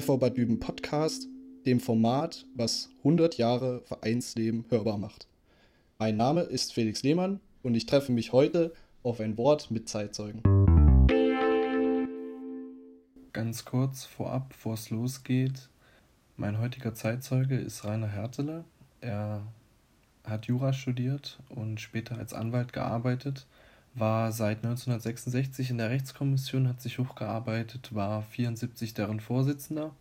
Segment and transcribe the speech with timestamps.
[0.00, 1.26] FV Bad Düben Podcast,
[1.66, 5.26] dem Format, was 100 Jahre Vereinsleben hörbar macht.
[5.98, 10.40] Mein Name ist Felix Lehmann und ich treffe mich heute auf ein Wort mit Zeitzeugen.
[13.32, 15.68] Ganz kurz vorab, bevor es losgeht.
[16.36, 18.64] Mein heutiger Zeitzeuge ist Rainer Hertele.
[19.00, 19.42] Er
[20.22, 23.48] hat Jura studiert und später als Anwalt gearbeitet
[23.98, 29.92] war seit 1966 in der Rechtskommission, hat sich hochgearbeitet, war 74 deren Vorsitzender,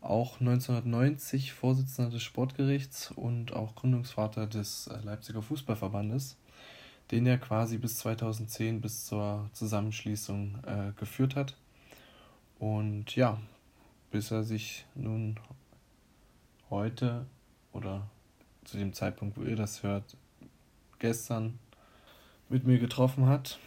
[0.00, 6.36] auch 1990 Vorsitzender des Sportgerichts und auch Gründungsvater des äh, Leipziger Fußballverbandes,
[7.10, 11.56] den er quasi bis 2010 bis zur Zusammenschließung äh, geführt hat.
[12.58, 13.40] Und ja,
[14.10, 15.38] bis er sich nun
[16.70, 17.26] heute
[17.72, 18.08] oder
[18.64, 20.16] zu dem Zeitpunkt, wo ihr das hört,
[20.98, 21.58] gestern
[22.52, 23.58] mit mir getroffen hat.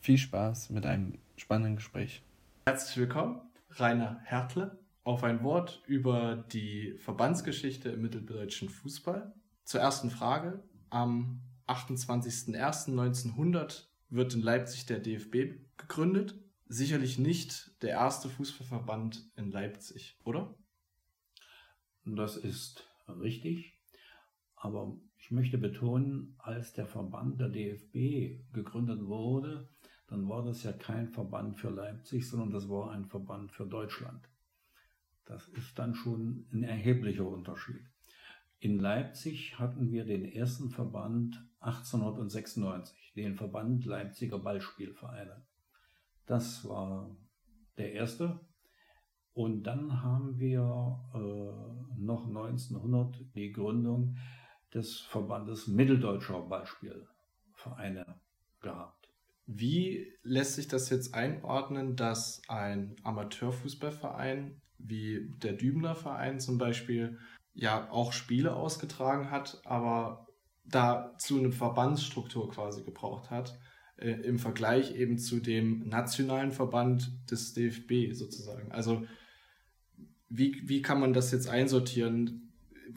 [0.00, 2.22] Viel Spaß mit einem spannenden Gespräch.
[2.66, 9.34] Herzlich willkommen, Rainer Hertle, auf ein Wort über die Verbandsgeschichte im mitteldeutschen Fußball.
[9.64, 10.64] Zur ersten Frage.
[10.88, 16.40] Am 28.01.1900 wird in Leipzig der DFB gegründet.
[16.66, 20.54] Sicherlich nicht der erste Fußballverband in Leipzig, oder?
[22.06, 23.78] Das ist richtig.
[24.56, 29.70] Aber ich möchte betonen, als der Verband der DFB gegründet wurde,
[30.06, 34.28] dann war das ja kein Verband für Leipzig, sondern das war ein Verband für Deutschland.
[35.24, 37.80] Das ist dann schon ein erheblicher Unterschied.
[38.58, 45.42] In Leipzig hatten wir den ersten Verband 1896, den Verband Leipziger Ballspielvereine.
[46.26, 47.16] Das war
[47.78, 48.40] der erste.
[49.32, 50.60] Und dann haben wir
[51.14, 54.18] äh, noch 1900 die Gründung
[54.74, 58.20] des Verbandes Mitteldeutscher Beispielvereine
[58.60, 59.08] gehabt.
[59.46, 67.18] Wie lässt sich das jetzt einordnen, dass ein Amateurfußballverein wie der Dübner Verein zum Beispiel
[67.52, 70.26] ja auch Spiele ausgetragen hat, aber
[70.64, 73.58] dazu eine Verbandsstruktur quasi gebraucht hat,
[73.96, 78.72] äh, im Vergleich eben zu dem nationalen Verband des DFB sozusagen.
[78.72, 79.06] Also
[80.28, 82.43] wie, wie kann man das jetzt einsortieren?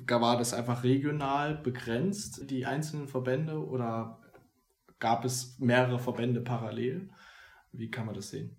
[0.07, 4.19] War das einfach regional begrenzt, die einzelnen Verbände, oder
[4.99, 7.09] gab es mehrere Verbände parallel?
[7.71, 8.55] Wie kann man das sehen?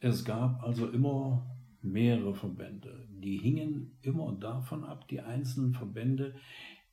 [0.00, 1.46] Es gab also immer
[1.82, 3.06] mehrere Verbände.
[3.10, 6.34] Die hingen immer davon ab, die einzelnen Verbände,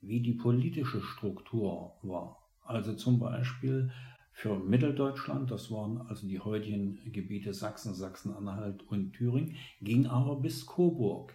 [0.02, 2.40] wie die politische Struktur war.
[2.64, 3.92] Also zum Beispiel
[4.32, 10.66] für Mitteldeutschland, das waren also die heutigen Gebiete Sachsen, Sachsen-Anhalt und Thüringen, ging aber bis
[10.66, 11.34] Coburg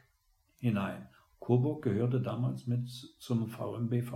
[0.58, 1.08] hinein.
[1.40, 2.88] Coburg gehörte damals mit
[3.18, 4.12] zum VMBV.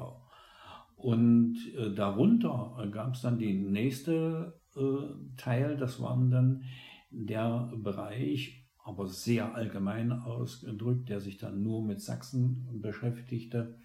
[0.97, 6.63] Und äh, darunter gab es dann die nächste äh, Teil, das waren dann
[7.11, 13.77] der Bereich, aber sehr allgemein ausgedrückt, der sich dann nur mit Sachsen beschäftigte.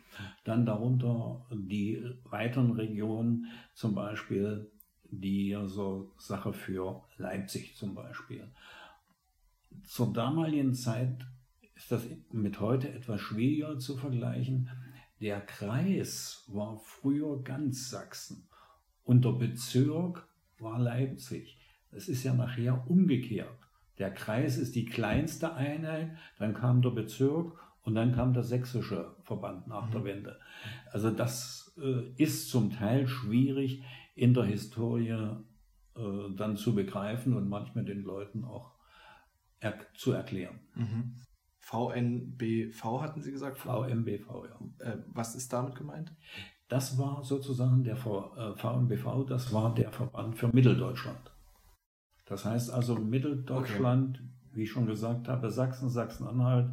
[0.43, 4.71] Dann darunter die weiteren Regionen, zum Beispiel
[5.03, 8.51] die so Sache für Leipzig zum Beispiel.
[9.83, 11.25] Zur damaligen Zeit
[11.77, 14.69] ist das mit heute etwas schwieriger zu vergleichen.
[15.21, 18.47] Der Kreis war früher ganz Sachsen
[19.03, 20.27] und der Bezirk
[20.59, 21.57] war Leipzig.
[21.91, 23.57] Es ist ja nachher umgekehrt.
[23.99, 29.15] Der Kreis ist die kleinste Einheit, dann kam der Bezirk und dann kam der sächsische
[29.23, 30.05] Verband nach der mhm.
[30.05, 30.39] Wende.
[30.91, 33.83] Also das äh, ist zum Teil schwierig
[34.15, 35.09] in der Historie
[35.95, 38.73] äh, dann zu begreifen und manchmal den Leuten auch
[39.59, 40.59] er zu erklären.
[40.75, 41.19] Mhm.
[41.67, 43.59] VNBV hatten Sie gesagt?
[43.59, 44.85] VMBV, ja.
[44.85, 46.15] Äh, was ist damit gemeint?
[46.69, 51.31] Das war sozusagen der VMBV, äh, das war der Verband für Mitteldeutschland.
[52.25, 54.29] Das heißt also Mitteldeutschland, okay.
[54.53, 56.71] wie ich schon gesagt habe, Sachsen, Sachsen-Anhalt,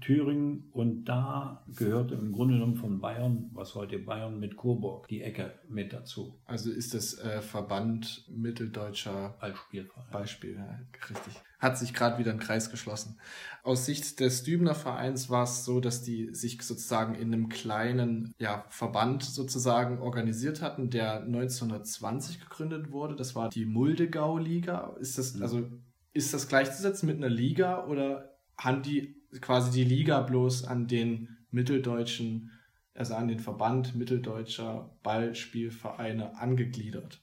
[0.00, 5.22] Thüringen und da gehört im Grunde genommen von Bayern, was heute Bayern mit Coburg, die
[5.22, 6.38] Ecke mit dazu.
[6.44, 10.10] Also ist das äh, Verband mitteldeutscher Ballspielverein.
[10.10, 11.34] Beispiel, ja, richtig.
[11.58, 13.18] Hat sich gerade wieder ein Kreis geschlossen.
[13.64, 18.34] Aus Sicht des Dübner Vereins war es so, dass die sich sozusagen in einem kleinen
[18.38, 23.16] ja, Verband sozusagen organisiert hatten, der 1920 gegründet wurde.
[23.16, 24.96] Das war die Muldegau-Liga.
[25.00, 25.68] Ist das, also,
[26.12, 31.36] ist das gleichzusetzen mit einer Liga oder haben die quasi die Liga bloß an den
[31.50, 32.50] mitteldeutschen,
[32.94, 37.20] also an den Verband mitteldeutscher Ballspielvereine angegliedert.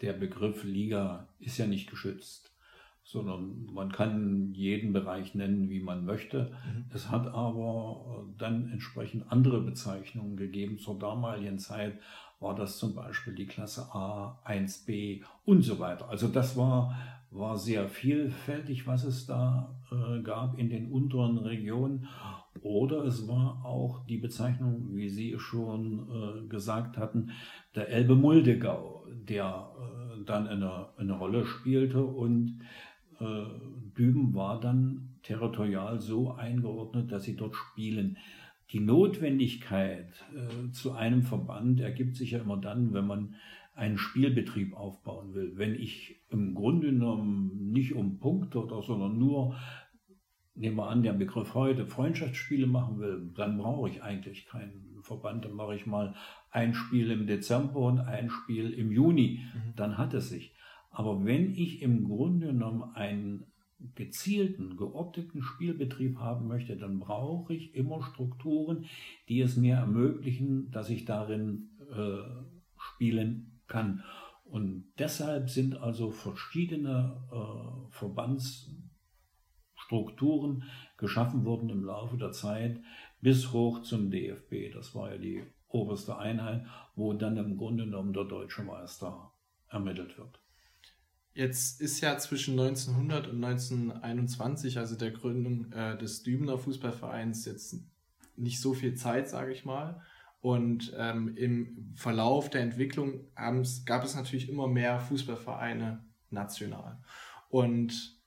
[0.00, 2.52] Der Begriff Liga ist ja nicht geschützt,
[3.04, 6.52] sondern man kann jeden Bereich nennen, wie man möchte.
[6.64, 6.84] Mhm.
[6.94, 10.78] Es hat aber dann entsprechend andere Bezeichnungen gegeben.
[10.78, 11.98] Zur damaligen Zeit
[12.38, 16.08] war das zum Beispiel die Klasse A, 1b und so weiter.
[16.08, 16.96] Also das war
[17.30, 22.08] war sehr vielfältig, was es da äh, gab in den unteren Regionen.
[22.62, 27.30] Oder es war auch die Bezeichnung, wie Sie schon äh, gesagt hatten,
[27.74, 32.60] der Elbe-Muldegau, der äh, dann eine, eine Rolle spielte und
[33.98, 38.16] Düben war dann territorial so eingeordnet, dass sie dort spielen.
[38.72, 40.10] Die Notwendigkeit
[40.72, 43.34] zu einem Verband ergibt sich ja immer dann, wenn man
[43.74, 45.52] einen Spielbetrieb aufbauen will.
[45.56, 49.56] Wenn ich im Grunde genommen nicht um Punkte oder sondern nur,
[50.54, 55.44] nehmen wir an, der Begriff heute, Freundschaftsspiele machen will, dann brauche ich eigentlich keinen Verband.
[55.44, 56.14] Dann mache ich mal
[56.50, 59.40] ein Spiel im Dezember und ein Spiel im Juni.
[59.42, 59.72] Mhm.
[59.76, 60.54] Dann hat es sich.
[60.90, 63.46] Aber wenn ich im Grunde genommen einen
[63.94, 68.84] gezielten, geordneten Spielbetrieb haben möchte, dann brauche ich immer Strukturen,
[69.28, 72.18] die es mir ermöglichen, dass ich darin äh,
[72.76, 74.02] spielen kann.
[74.50, 80.64] Und deshalb sind also verschiedene äh, Verbandsstrukturen
[80.96, 82.80] geschaffen worden im Laufe der Zeit
[83.20, 84.72] bis hoch zum DFB.
[84.74, 86.66] Das war ja die oberste Einheit,
[86.96, 89.30] wo dann im Grunde genommen der deutsche Meister
[89.68, 90.40] ermittelt wird.
[91.32, 97.76] Jetzt ist ja zwischen 1900 und 1921, also der Gründung äh, des Dübener Fußballvereins, jetzt
[98.36, 100.02] nicht so viel Zeit, sage ich mal.
[100.40, 103.26] Und ähm, im Verlauf der Entwicklung
[103.84, 106.98] gab es natürlich immer mehr Fußballvereine national.
[107.50, 108.18] Und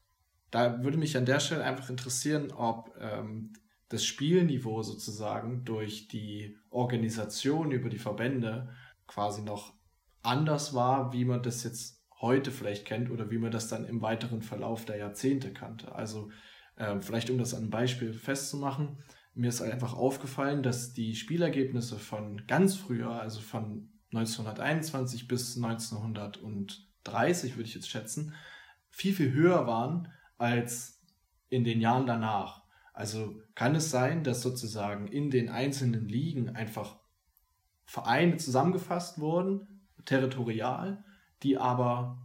[0.51, 3.54] da würde mich an der Stelle einfach interessieren, ob ähm,
[3.89, 8.69] das Spielniveau sozusagen durch die Organisation über die Verbände
[9.07, 9.74] quasi noch
[10.21, 14.01] anders war, wie man das jetzt heute vielleicht kennt oder wie man das dann im
[14.01, 15.94] weiteren Verlauf der Jahrzehnte kannte.
[15.94, 16.30] Also
[16.75, 18.98] äh, vielleicht um das an einem Beispiel festzumachen,
[19.34, 27.56] mir ist einfach aufgefallen, dass die Spielergebnisse von ganz früher, also von 1921 bis 1930,
[27.56, 28.36] würde ich jetzt schätzen,
[28.90, 31.02] viel, viel höher waren als
[31.50, 32.64] in den Jahren danach.
[32.94, 37.00] Also kann es sein, dass sozusagen in den einzelnen Ligen einfach
[37.86, 41.04] Vereine zusammengefasst wurden, territorial,
[41.42, 42.22] die aber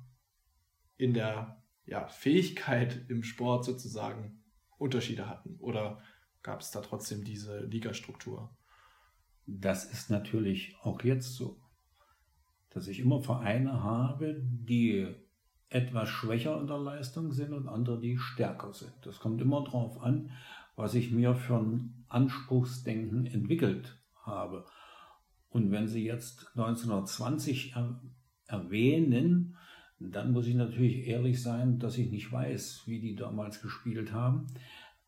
[0.98, 4.44] in der ja, Fähigkeit im Sport sozusagen
[4.76, 5.56] Unterschiede hatten?
[5.58, 6.02] Oder
[6.48, 8.48] gab es da trotzdem diese Ligastruktur?
[9.46, 11.60] Das ist natürlich auch jetzt so,
[12.70, 15.14] dass ich immer Vereine habe, die
[15.68, 18.94] etwas schwächer in der Leistung sind und andere, die stärker sind.
[19.02, 20.30] Das kommt immer darauf an,
[20.74, 24.64] was ich mir für ein Anspruchsdenken entwickelt habe.
[25.50, 28.00] Und wenn Sie jetzt 1920 er
[28.46, 29.54] erwähnen,
[30.00, 34.46] dann muss ich natürlich ehrlich sein, dass ich nicht weiß, wie die damals gespielt haben.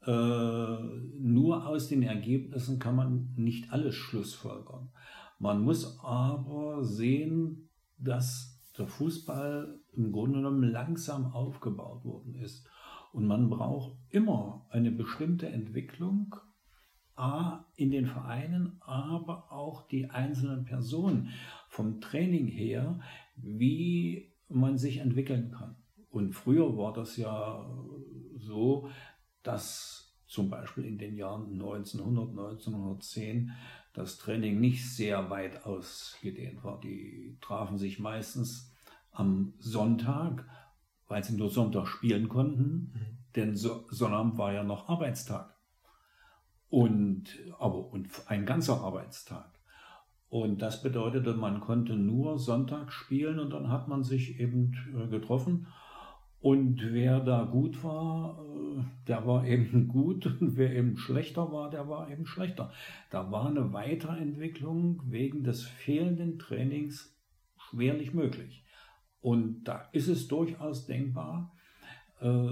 [0.06, 0.78] Äh,
[1.18, 4.90] nur aus den Ergebnissen kann man nicht alles schlussfolgern.
[5.38, 7.68] Man muss aber sehen,
[7.98, 12.66] dass der Fußball im Grunde genommen langsam aufgebaut worden ist.
[13.12, 16.36] Und man braucht immer eine bestimmte Entwicklung,
[17.16, 21.28] A, in den Vereinen, aber auch die einzelnen Personen
[21.68, 23.00] vom Training her,
[23.36, 25.76] wie man sich entwickeln kann.
[26.08, 27.68] Und früher war das ja
[28.36, 28.88] so,
[29.42, 33.50] dass zum Beispiel in den Jahren 1900, 1910
[33.92, 36.80] das Training nicht sehr weit ausgedehnt war.
[36.80, 38.72] Die trafen sich meistens
[39.10, 40.46] am Sonntag,
[41.08, 43.18] weil sie nur Sonntag spielen konnten, mhm.
[43.34, 45.56] denn so Sonnabend war ja noch Arbeitstag.
[46.68, 47.24] Und,
[47.58, 49.50] aber, und ein ganzer Arbeitstag.
[50.28, 55.08] Und das bedeutete, man konnte nur Sonntag spielen und dann hat man sich eben äh,
[55.08, 55.66] getroffen
[56.40, 61.70] und wer da gut war, äh, der war eben gut und wer eben schlechter war,
[61.70, 62.72] der war eben schlechter.
[63.10, 67.14] Da war eine Weiterentwicklung wegen des fehlenden Trainings
[67.58, 68.64] schwerlich möglich.
[69.20, 71.54] Und da ist es durchaus denkbar,
[72.20, 72.48] äh,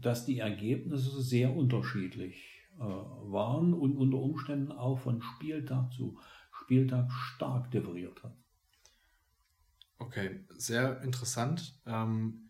[0.00, 6.18] dass die Ergebnisse sehr unterschiedlich äh, waren und unter Umständen auch von Spieltag zu
[6.52, 8.36] Spieltag stark differiert hat.
[9.98, 11.80] Okay, sehr interessant.
[11.86, 12.49] Ähm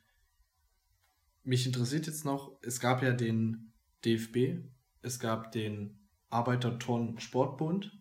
[1.42, 3.73] mich interessiert jetzt noch, es gab ja den
[4.04, 4.64] DFB,
[5.02, 5.99] es gab den
[6.30, 7.92] Arbeiterturn-Sportbund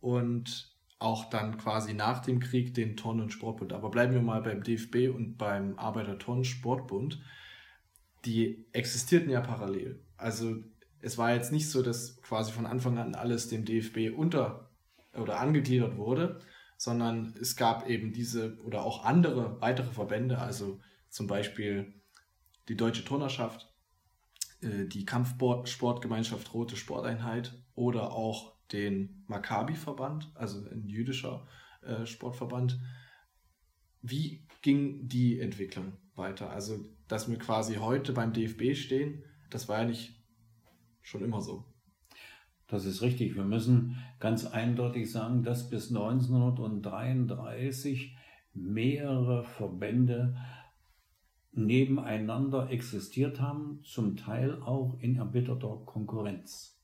[0.00, 3.72] und auch dann quasi nach dem Krieg den Turn- und Sportbund.
[3.72, 7.20] Aber bleiben wir mal beim DFB und beim Arbeiterturn-Sportbund.
[8.24, 10.02] Die existierten ja parallel.
[10.16, 10.56] Also
[11.00, 14.70] es war jetzt nicht so, dass quasi von Anfang an alles dem DFB unter
[15.12, 16.40] oder angegliedert wurde,
[16.76, 21.94] sondern es gab eben diese oder auch andere weitere Verbände, also zum Beispiel
[22.68, 23.72] die Deutsche Turnerschaft,
[24.60, 31.46] äh, die Kampfsportgemeinschaft Rote Sporteinheit oder auch den Maccabi-Verband, also ein jüdischer
[31.82, 32.80] äh, Sportverband.
[34.02, 35.94] Wie ging die Entwicklung?
[36.16, 36.50] weiter.
[36.50, 40.20] Also, dass wir quasi heute beim DFB stehen, das war ja nicht
[41.02, 41.64] schon immer so.
[42.66, 43.36] Das ist richtig.
[43.36, 48.16] Wir müssen ganz eindeutig sagen, dass bis 1933
[48.54, 50.38] mehrere Verbände
[51.56, 56.80] nebeneinander existiert haben, zum Teil auch in erbitterter Konkurrenz.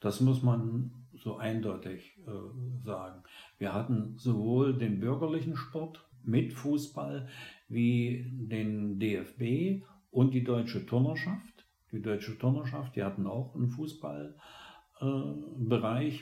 [0.00, 3.22] Das muss man so eindeutig äh, sagen.
[3.58, 7.28] Wir hatten sowohl den bürgerlichen Sport mit Fußball
[7.68, 11.66] wie den DFB und die deutsche Turnerschaft.
[11.92, 14.36] Die deutsche Turnerschaft, die hatten auch einen Fußball
[15.00, 15.04] äh,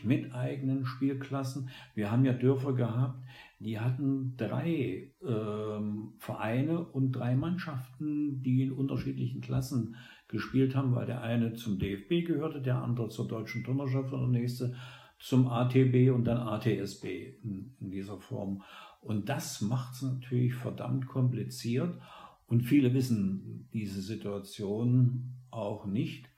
[0.04, 1.70] mit eigenen Spielklassen.
[1.94, 3.22] Wir haben ja Dörfer gehabt,
[3.60, 9.96] die hatten drei ähm, Vereine und drei Mannschaften, die in unterschiedlichen Klassen
[10.28, 14.40] gespielt haben, weil der eine zum DFB gehörte, der andere zur deutschen Turnerschaft und der
[14.40, 14.74] nächste
[15.18, 17.04] zum ATB und dann ATSB
[17.42, 18.62] in, in dieser Form.
[19.00, 21.98] Und das macht es natürlich verdammt kompliziert
[22.46, 26.28] und viele wissen diese Situation auch nicht.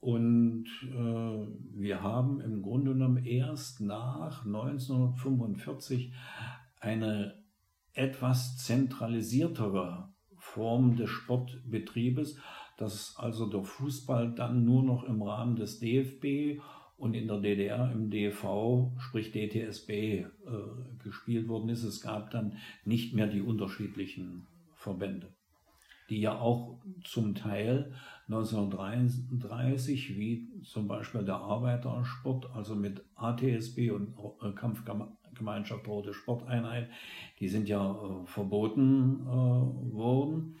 [0.00, 6.12] Und äh, wir haben im Grunde genommen erst nach 1945
[6.80, 7.42] eine
[7.92, 12.38] etwas zentralisiertere Form des Sportbetriebes,
[12.76, 16.60] dass also der Fußball dann nur noch im Rahmen des DFB
[16.96, 20.26] und in der DDR im DV, sprich DTSB, äh,
[21.02, 21.84] gespielt worden ist.
[21.84, 25.34] Es gab dann nicht mehr die unterschiedlichen Verbände,
[26.08, 27.94] die ja auch zum Teil
[28.28, 34.52] 1933, wie zum Beispiel der Arbeitersport, also mit ATSB und äh,
[35.36, 36.88] Kampfgemeinschaft Rote Sporteinheit,
[37.40, 40.56] die sind ja äh, verboten äh, worden.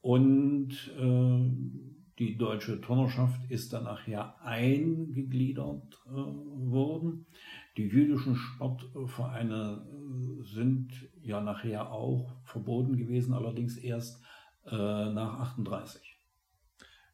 [0.00, 7.26] Und äh, die deutsche Turnerschaft ist dann nachher eingegliedert äh, worden.
[7.76, 10.90] Die jüdischen Sportvereine äh, sind
[11.22, 14.22] ja nachher auch verboten gewesen, allerdings erst
[14.66, 16.14] nach 38.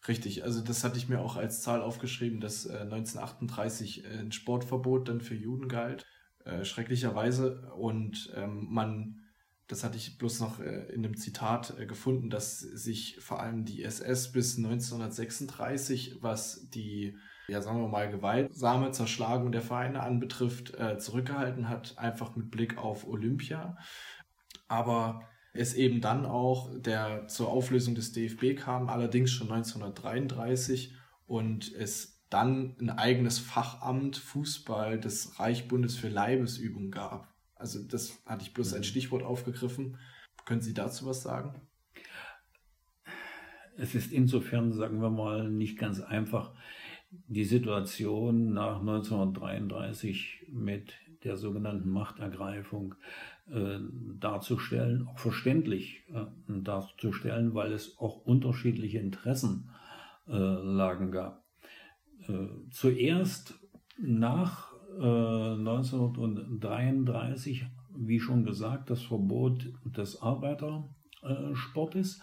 [0.09, 4.33] Richtig, also das hatte ich mir auch als Zahl aufgeschrieben, dass äh, 1938 äh, ein
[4.33, 6.07] Sportverbot dann für Juden galt,
[6.45, 7.71] äh, schrecklicherweise.
[7.77, 9.21] Und ähm, man,
[9.67, 13.65] das hatte ich bloß noch äh, in einem Zitat äh, gefunden, dass sich vor allem
[13.65, 17.17] die SS bis 1936, was die,
[17.49, 22.79] ja sagen wir mal, gewaltsame Zerschlagung der Vereine anbetrifft, äh, zurückgehalten hat, einfach mit Blick
[22.79, 23.77] auf Olympia.
[24.69, 30.95] Aber es eben dann auch der zur Auflösung des DFB kam, allerdings schon 1933
[31.27, 37.29] und es dann ein eigenes Fachamt Fußball des Reichbundes für Leibesübungen gab.
[37.57, 38.85] Also das hatte ich bloß mhm.
[38.85, 39.99] Stichwort aufgegriffen.
[40.47, 41.61] Können Sie dazu was sagen?
[43.77, 46.53] Es ist insofern, sagen wir mal, nicht ganz einfach,
[47.11, 50.95] die Situation nach 1933 mit
[51.25, 52.95] der sogenannten Machtergreifung
[53.51, 53.79] äh,
[54.19, 61.40] darzustellen, auch verständlich äh, darzustellen, weil es auch unterschiedliche Interessenlagen äh, gab.
[62.29, 63.59] Äh, zuerst
[63.99, 72.21] nach 1933, äh, wie schon gesagt, das Verbot des Arbeitersportes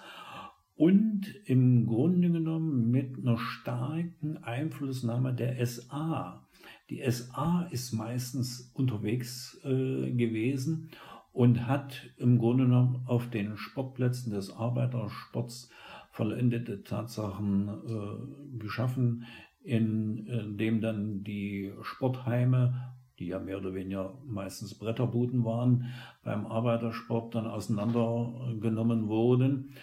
[0.75, 6.45] und im Grunde genommen mit einer starken Einflussnahme der SA.
[6.89, 10.89] Die SA ist meistens unterwegs äh, gewesen
[11.33, 15.69] und hat im Grunde genommen auf den Sportplätzen des Arbeitersports
[16.11, 19.25] vollendete Tatsachen äh, geschaffen,
[19.67, 25.85] in, dem dann die Sportheime, die ja mehr oder weniger meistens Bretterbuden waren,
[26.23, 29.73] beim Arbeitersport dann auseinandergenommen wurden.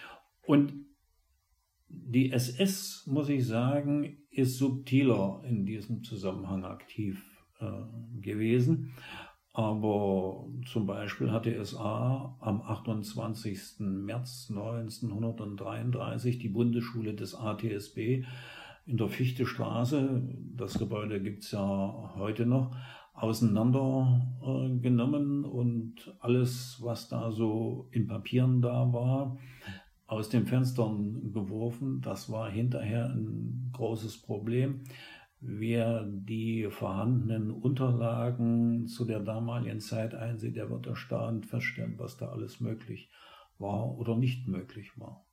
[0.47, 0.73] Und
[1.87, 7.23] die SS, muss ich sagen, ist subtiler in diesem Zusammenhang aktiv
[7.59, 8.93] äh, gewesen.
[9.53, 13.79] Aber zum Beispiel hat die SA am 28.
[13.79, 18.25] März 1933 die Bundesschule des ATSB
[18.85, 20.21] in der Fichtestraße,
[20.55, 22.75] das Gebäude gibt es ja heute noch,
[23.13, 29.37] auseinandergenommen äh, und alles, was da so in Papieren da war,
[30.05, 32.01] aus den Fenstern geworfen.
[32.01, 34.83] Das war hinterher ein großes Problem.
[35.39, 42.29] Wer die vorhandenen Unterlagen zu der damaligen Zeit einsieht, der wird erstaunt feststellen, was da
[42.29, 43.09] alles möglich
[43.57, 45.25] war oder nicht möglich war.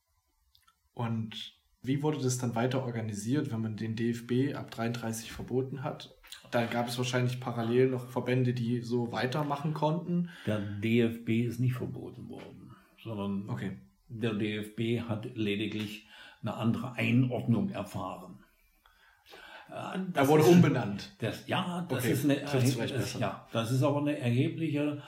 [0.93, 6.15] Und wie wurde das dann weiter organisiert, wenn man den DFB ab 33 verboten hat?
[6.49, 10.29] Da gab es wahrscheinlich parallel noch Verbände, die so weitermachen konnten.
[10.45, 13.77] Der DFB ist nicht verboten worden, sondern okay.
[14.07, 16.07] der DFB hat lediglich
[16.41, 18.39] eine andere Einordnung erfahren.
[19.69, 21.15] Äh, das er wurde ist, umbenannt.
[21.19, 25.01] Das, ja, das okay, ist eine das, ja, das ist aber eine erhebliche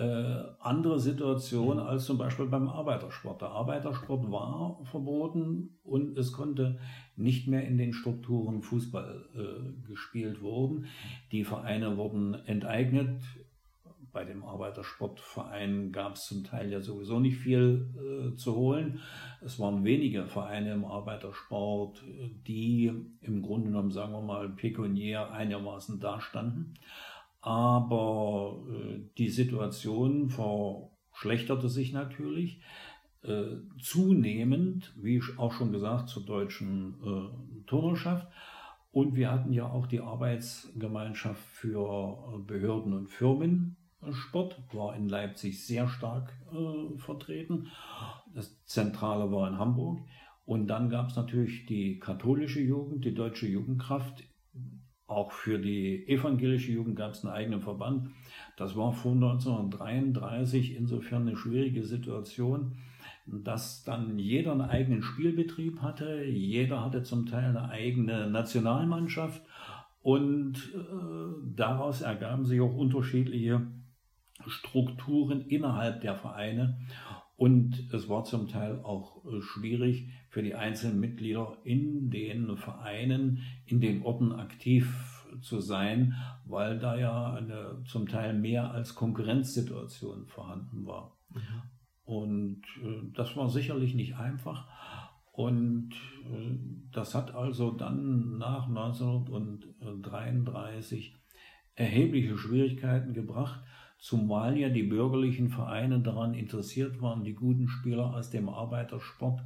[0.00, 1.82] äh, äh, andere Situation mhm.
[1.82, 3.42] als zum Beispiel beim Arbeitersport.
[3.42, 6.78] Der Arbeitersport war verboten und es konnte
[7.16, 10.86] nicht mehr in den Strukturen Fußball äh, gespielt worden.
[11.32, 13.22] Die Vereine wurden enteignet.
[14.12, 19.00] Bei dem Arbeitersportverein gab es zum Teil ja sowieso nicht viel äh, zu holen.
[19.42, 22.02] Es waren wenige Vereine im Arbeitersport,
[22.46, 22.90] die
[23.20, 26.74] im Grunde genommen, sagen wir mal, pekuniär einigermaßen dastanden.
[27.40, 32.60] Aber äh, die Situation verschlechterte sich natürlich
[33.22, 38.28] äh, zunehmend, wie auch schon gesagt, zur deutschen äh, Turnerschaft.
[38.92, 43.76] Und wir hatten ja auch die Arbeitsgemeinschaft für Behörden und Firmen.
[44.10, 47.68] Sport war in Leipzig sehr stark äh, vertreten.
[48.34, 50.00] Das Zentrale war in Hamburg.
[50.46, 54.24] Und dann gab es natürlich die katholische Jugend, die deutsche Jugendkraft
[55.10, 58.10] auch für die evangelische Jugend gab es einen eigenen Verband.
[58.56, 62.76] Das war vor 1933 insofern eine schwierige Situation,
[63.26, 69.42] dass dann jeder einen eigenen Spielbetrieb hatte, jeder hatte zum Teil eine eigene Nationalmannschaft
[70.02, 73.66] und äh, daraus ergaben sich auch unterschiedliche
[74.46, 76.78] Strukturen innerhalb der Vereine
[77.40, 83.38] und es war zum Teil auch äh, schwierig für die einzelnen Mitglieder in den Vereinen,
[83.64, 90.26] in den Orten aktiv zu sein, weil da ja eine zum Teil mehr als Konkurrenzsituation
[90.26, 91.16] vorhanden war.
[91.30, 91.62] Mhm.
[92.04, 94.68] Und äh, das war sicherlich nicht einfach.
[95.32, 95.94] Und
[96.30, 96.58] äh,
[96.92, 101.16] das hat also dann nach 1933
[101.74, 103.62] erhebliche Schwierigkeiten gebracht,
[104.00, 109.40] zumal ja die bürgerlichen Vereine daran interessiert waren, die guten Spieler aus dem Arbeitersport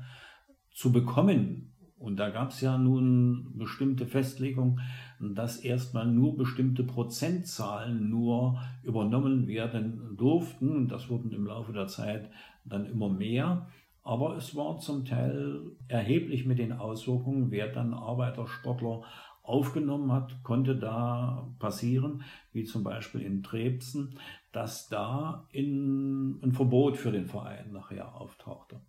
[0.71, 1.73] zu bekommen.
[1.99, 4.81] Und da gab es ja nun bestimmte Festlegungen,
[5.21, 10.77] dass erstmal nur bestimmte Prozentzahlen nur übernommen werden durften.
[10.77, 12.31] Und das wurden im Laufe der Zeit
[12.65, 13.69] dann immer mehr.
[14.03, 19.03] Aber es war zum Teil erheblich mit den Auswirkungen, wer dann Arbeitersportler
[19.43, 24.19] aufgenommen hat, konnte da passieren, wie zum Beispiel in Trebsen,
[24.55, 28.81] dass da in, ein Verbot für den Verein nachher auftauchte.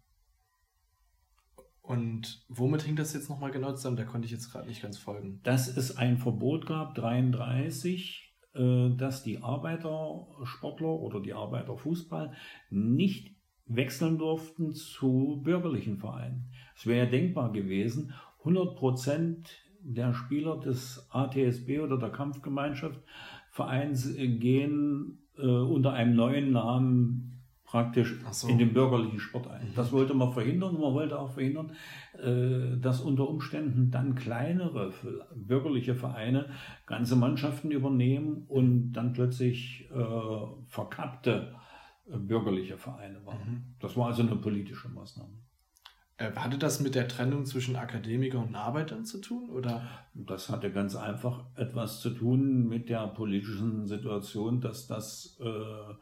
[1.82, 3.98] Und womit hing das jetzt nochmal genau zusammen?
[3.98, 5.40] Da konnte ich jetzt gerade nicht ganz folgen.
[5.44, 12.34] Dass es ein Verbot gab, 33, äh, dass die Arbeitersportler oder die Arbeiterfußball
[12.70, 16.52] nicht wechseln durften zu bürgerlichen Vereinen.
[16.76, 19.50] Es wäre ja denkbar gewesen, 100 Prozent
[19.82, 23.02] der Spieler des ATSB oder der Kampfgemeinschaft
[23.50, 27.32] Vereins gehen äh, unter einem neuen Namen
[27.64, 28.48] praktisch so.
[28.48, 29.74] in den bürgerlichen Sport ein.
[29.76, 30.80] Das wollte man verhindern.
[30.80, 31.72] Man wollte auch verhindern,
[32.22, 34.94] äh, dass unter Umständen dann kleinere
[35.36, 36.50] bürgerliche Vereine
[36.86, 41.56] ganze Mannschaften übernehmen und dann plötzlich äh, verkappte
[42.08, 43.38] bürgerliche Vereine waren.
[43.38, 43.64] Mhm.
[43.80, 45.34] Das war also eine politische Maßnahme.
[46.18, 49.50] Äh, hatte das mit der Trennung zwischen Akademikern und Arbeitern zu tun?
[49.50, 49.86] Oder?
[50.14, 55.94] Das hatte ganz einfach etwas zu tun mit der politischen Situation, dass das äh,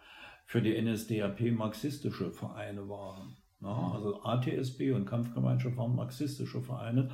[0.45, 3.37] für die NSDAP marxistische Vereine waren.
[3.61, 3.91] Ja, mhm.
[3.93, 7.09] also ATSB und Kampfgemeinschaft waren marxistische Vereine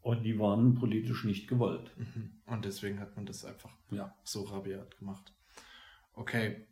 [0.00, 1.92] und die waren politisch nicht gewollt.
[1.98, 2.30] Mhm.
[2.46, 4.14] Und deswegen hat man das einfach ja.
[4.22, 5.34] so rabiat gemacht.
[6.14, 6.66] Okay,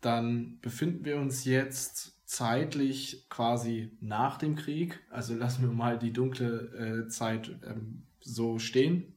[0.00, 5.00] dann befinden wir uns jetzt zeitlich quasi nach dem Krieg.
[5.10, 9.14] Also lassen wir mal die dunkle äh, Zeit ähm, so stehen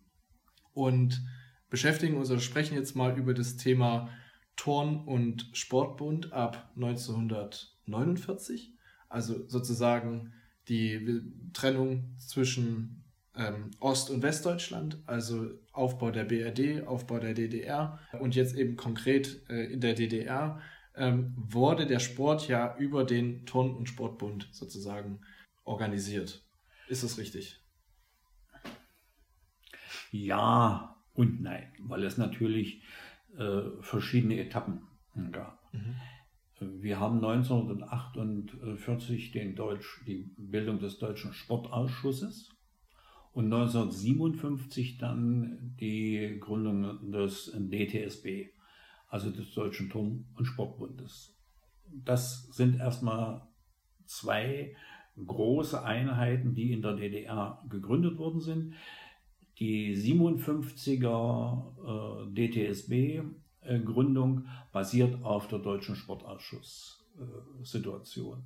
[0.74, 1.22] und
[1.70, 4.10] beschäftigen uns oder sprechen jetzt mal über das Thema
[4.56, 8.74] Turn- und Sportbund ab 1949.
[9.10, 10.34] Also sozusagen
[10.68, 11.22] die
[11.54, 13.04] Trennung zwischen
[13.36, 19.42] ähm, Ost- und Westdeutschland, also Aufbau der BRD, Aufbau der DDR und jetzt eben konkret
[19.50, 20.62] äh, in der DDR
[21.00, 25.20] ähm, wurde der Sport ja über den Turn- und Sportbund sozusagen
[25.64, 26.44] organisiert.
[26.88, 27.60] Ist das richtig?
[30.12, 32.84] Ja und nein, weil es natürlich
[33.38, 34.82] äh, verschiedene Etappen
[35.32, 35.60] gab.
[35.74, 35.96] Mhm.
[36.82, 42.50] Wir haben 1948 den Deutsch, die Bildung des Deutschen Sportausschusses
[43.32, 48.50] und 1957 dann die Gründung des DTSB
[49.10, 51.36] also des Deutschen Turn- und Sportbundes.
[52.06, 53.42] Das sind erstmal
[54.06, 54.76] zwei
[55.26, 58.76] große Einheiten, die in der DDR gegründet worden sind.
[59.60, 68.44] Die 57er äh, DTSB-Gründung basiert auf der Deutschen Sportausschuss-Situation.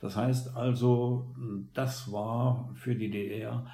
[0.00, 1.36] Das heißt also,
[1.74, 3.70] das war für die DDR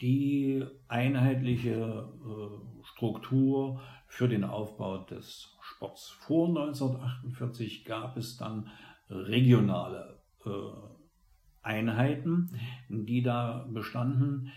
[0.00, 3.80] die einheitliche äh, Struktur
[4.12, 6.10] für den Aufbau des Sports.
[6.10, 8.68] Vor 1948 gab es dann
[9.08, 10.50] regionale äh,
[11.62, 12.50] Einheiten,
[12.90, 14.52] die da bestanden.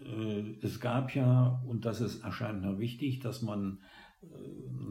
[0.00, 3.80] Äh, es gab ja, und das ist erscheint mir wichtig, dass man
[4.22, 4.26] äh,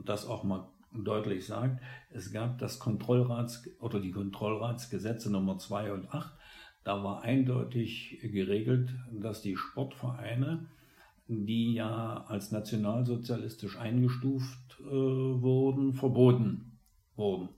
[0.06, 6.14] das auch mal deutlich sagt, es gab das Kontrollrats oder die Kontrollratsgesetze Nummer 2 und
[6.14, 6.32] 8.
[6.84, 10.68] Da war eindeutig geregelt, dass die Sportvereine,
[11.46, 16.80] die ja als nationalsozialistisch eingestuft äh, wurden, verboten
[17.16, 17.50] wurden.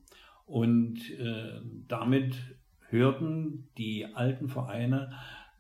[0.46, 2.36] Und äh, damit
[2.90, 5.12] hörten die alten Vereine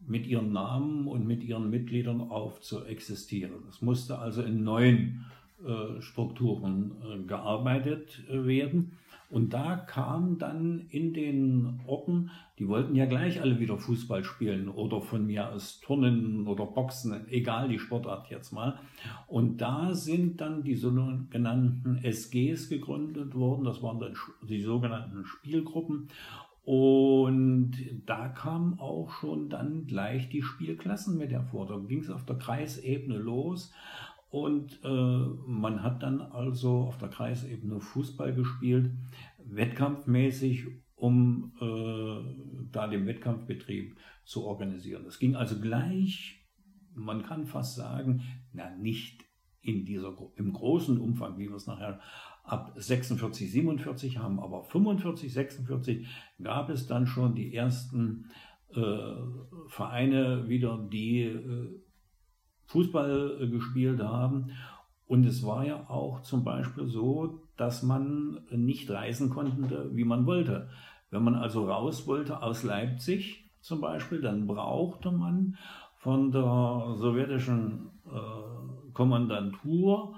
[0.07, 3.63] mit ihren Namen und mit ihren Mitgliedern auf zu existieren.
[3.69, 5.25] Es musste also in neuen
[5.65, 8.97] äh, Strukturen äh, gearbeitet äh, werden.
[9.29, 14.69] Und da kam dann in den Orten, die wollten ja gleich alle wieder Fußball spielen
[14.69, 18.79] oder von mir aus Turnen oder Boxen, egal die Sportart jetzt mal.
[19.27, 24.13] Und da sind dann die sogenannten SGs gegründet worden, das waren dann
[24.47, 26.07] die sogenannten Spielgruppen.
[26.65, 27.73] Und
[28.07, 31.67] da kamen auch schon dann gleich die Spielklassen mit hervor.
[31.67, 33.71] Da ging es auf der Kreisebene los.
[34.35, 38.91] Und äh, man hat dann also auf der Kreisebene Fußball gespielt,
[39.45, 40.65] wettkampfmäßig,
[40.97, 43.95] um äh, da den Wettkampfbetrieb
[44.25, 45.05] zu organisieren.
[45.05, 46.45] Es ging also gleich,
[46.93, 49.23] man kann fast sagen, na nicht
[49.61, 52.01] in dieser, im großen Umfang, wie wir es nachher
[52.43, 56.07] ab 46, 47 haben, aber 45, 46
[56.43, 58.31] gab es dann schon die ersten
[58.73, 59.13] äh,
[59.69, 61.84] Vereine wieder, die äh,
[62.67, 64.51] Fußball äh, gespielt haben.
[65.07, 70.25] Und es war ja auch zum Beispiel so, dass man nicht reisen konnte, wie man
[70.25, 70.69] wollte.
[71.11, 75.57] Wenn man also raus wollte aus Leipzig zum Beispiel, dann brauchte man
[75.97, 80.15] von der sowjetischen äh, Kommandantur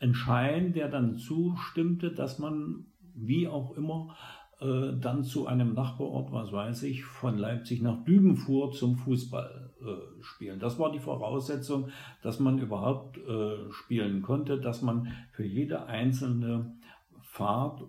[0.00, 4.16] einen Schein, der dann zustimmte, dass man wie auch immer
[4.60, 9.71] äh, dann zu einem Nachbarort, was weiß ich, von Leipzig nach Düben fuhr zum Fußball
[9.84, 10.60] äh, spielen.
[10.60, 11.88] Das war die Voraussetzung,
[12.22, 16.76] dass man überhaupt äh, spielen konnte, dass man für jede einzelne
[17.20, 17.82] Fahrt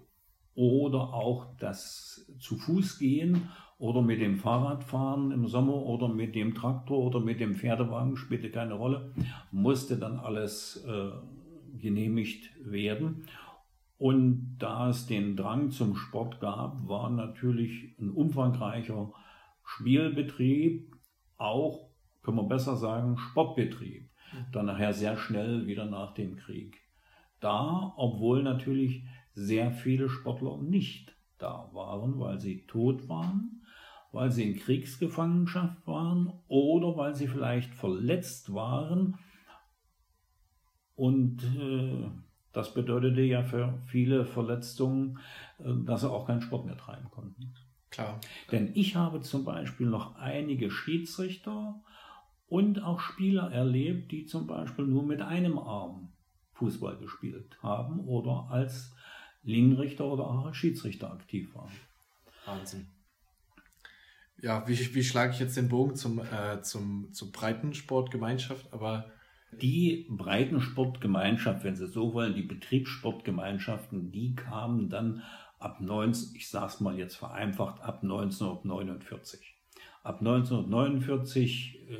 [0.55, 6.35] oder auch das zu Fuß gehen oder mit dem Fahrrad fahren im Sommer oder mit
[6.35, 9.13] dem Traktor oder mit dem Pferdewagen, spielte keine Rolle,
[9.51, 11.11] musste dann alles äh,
[11.79, 13.25] genehmigt werden.
[13.97, 19.11] Und da es den Drang zum Sport gab, war natürlich ein umfangreicher
[19.63, 20.92] Spielbetrieb,
[21.37, 21.89] auch,
[22.21, 24.09] können wir besser sagen, Sportbetrieb.
[24.31, 24.51] Mhm.
[24.51, 26.81] Dann nachher sehr schnell wieder nach dem Krieg.
[27.39, 33.63] Da, obwohl natürlich sehr viele Sportler nicht da waren, weil sie tot waren,
[34.11, 39.17] weil sie in Kriegsgefangenschaft waren oder weil sie vielleicht verletzt waren
[40.95, 42.09] und äh,
[42.51, 45.19] das bedeutete ja für viele Verletzungen,
[45.59, 47.53] äh, dass sie auch keinen Sport mehr treiben konnten.
[47.93, 48.19] Klar.
[48.51, 51.79] Denn ich habe zum Beispiel noch einige Schiedsrichter
[52.47, 56.11] und auch Spieler erlebt, die zum Beispiel nur mit einem Arm
[56.53, 58.95] Fußball gespielt haben oder als
[59.43, 61.71] Linienrichter oder auch als Schiedsrichter aktiv waren.
[62.45, 62.87] Wahnsinn.
[64.41, 68.73] Ja, wie, wie schlage ich jetzt den Bogen zum, äh, zum, zur Breitensportgemeinschaft?
[68.73, 69.11] Aber
[69.51, 75.21] die Breitensportgemeinschaft, wenn Sie so wollen, die Betriebssportgemeinschaften, die kamen dann
[75.63, 79.55] ab 19, ich sage es mal jetzt vereinfacht, ab 1949.
[80.03, 81.95] Ab 1949 äh,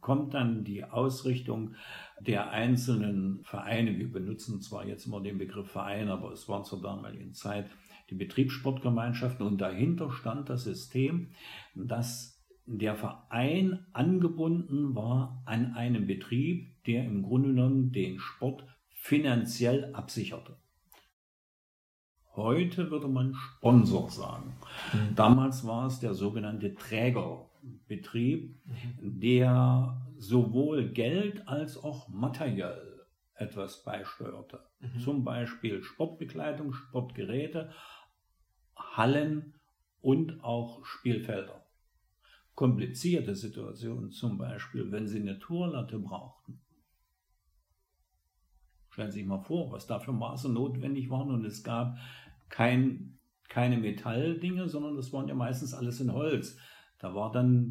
[0.00, 1.74] kommt dann die Ausrichtung
[2.20, 3.98] der einzelnen Vereine.
[3.98, 7.70] Wir benutzen zwar jetzt immer den Begriff Verein, aber es waren zur damaligen Zeit
[8.10, 11.28] die Betriebssportgemeinschaften und dahinter stand das System,
[11.74, 19.94] dass der Verein angebunden war an einen Betrieb, der im Grunde genommen den Sport finanziell
[19.94, 20.59] absicherte.
[22.36, 24.54] Heute würde man Sponsor sagen.
[24.92, 25.14] Mhm.
[25.16, 29.20] Damals war es der sogenannte Trägerbetrieb, mhm.
[29.20, 34.60] der sowohl Geld als auch materiell etwas beisteuerte.
[34.80, 35.00] Mhm.
[35.00, 37.70] Zum Beispiel Sportbekleidung, Sportgeräte,
[38.76, 39.54] Hallen
[40.00, 41.60] und auch Spielfelder
[42.60, 46.60] komplizierte Situationen, zum Beispiel, wenn Sie eine Tourlatte brauchten.
[49.00, 51.96] Stellen Sie sich mal vor, was da für Maße notwendig waren und es gab
[52.50, 56.58] kein, keine Metalldinge, sondern das waren ja meistens alles in Holz.
[56.98, 57.70] Da war dann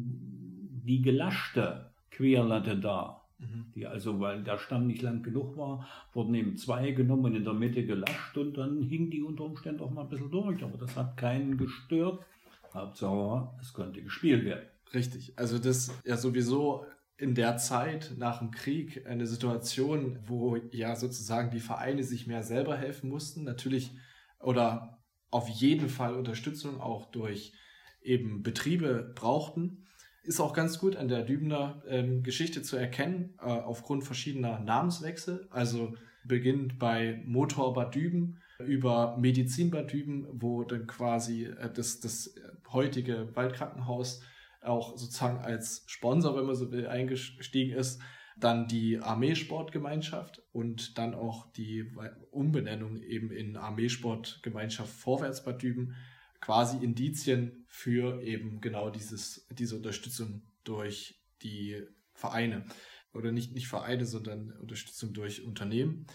[0.84, 3.66] die gelaschte Querlatte da, mhm.
[3.76, 7.44] die also, weil der Stamm nicht lang genug war, wurden eben zwei genommen und in
[7.44, 10.78] der Mitte gelascht und dann hing die unter Umständen auch mal ein bisschen durch, aber
[10.78, 12.26] das hat keinen gestört.
[12.74, 14.66] Hauptsache, es konnte gespielt werden.
[14.92, 15.32] Richtig.
[15.38, 16.86] Also das ja sowieso
[17.20, 22.42] in der Zeit nach dem Krieg eine Situation, wo ja sozusagen die Vereine sich mehr
[22.42, 23.92] selber helfen mussten, natürlich
[24.38, 27.52] oder auf jeden Fall Unterstützung auch durch
[28.00, 29.86] eben Betriebe brauchten.
[30.22, 35.46] Ist auch ganz gut an der Dübener ähm, Geschichte zu erkennen, äh, aufgrund verschiedener Namenswechsel.
[35.50, 42.00] Also beginnt bei Motor Bad Düben über Medizin Bad Düben, wo dann quasi äh, das,
[42.00, 42.34] das
[42.72, 44.22] heutige Waldkrankenhaus
[44.62, 48.00] auch sozusagen als Sponsor, wenn man so will, eingestiegen ist.
[48.38, 51.92] Dann die Armeesportgemeinschaft und dann auch die
[52.30, 55.94] Umbenennung eben in Armeesportgemeinschaft Vorwärts Bad Düben.
[56.40, 61.82] Quasi Indizien für eben genau dieses, diese Unterstützung durch die
[62.14, 62.64] Vereine.
[63.12, 66.06] Oder nicht, nicht Vereine, sondern Unterstützung durch Unternehmen.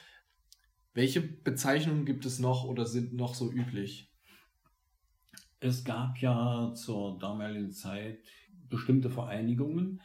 [0.93, 4.14] Welche Bezeichnungen gibt es noch oder sind noch so üblich?
[5.59, 8.19] Es gab ja zur damaligen Zeit
[8.69, 10.01] bestimmte Vereinigungen,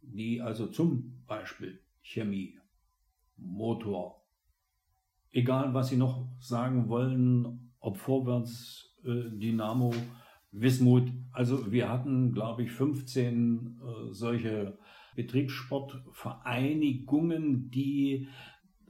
[0.00, 2.58] die also zum Beispiel Chemie,
[3.36, 4.22] Motor,
[5.32, 9.92] egal was Sie noch sagen wollen, ob vorwärts, äh, Dynamo,
[10.52, 14.78] Wismut, also wir hatten, glaube ich, 15 äh, solche
[15.16, 18.28] Betriebssportvereinigungen, die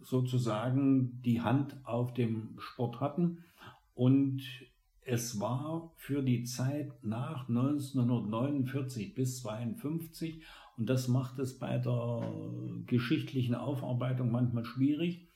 [0.02, 3.42] sozusagen die Hand auf dem Sport hatten
[3.94, 4.42] und
[5.04, 10.42] es war für die Zeit nach 1949 bis 1952
[10.76, 12.32] und das macht es bei der
[12.86, 15.28] geschichtlichen Aufarbeitung manchmal schwierig,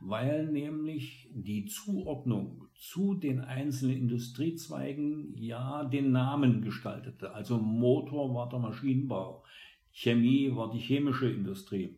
[0.00, 7.32] weil nämlich die Zuordnung zu den einzelnen Industriezweigen ja den Namen gestaltete.
[7.32, 9.44] Also Motor war der Maschinenbau,
[9.92, 11.96] Chemie war die chemische Industrie.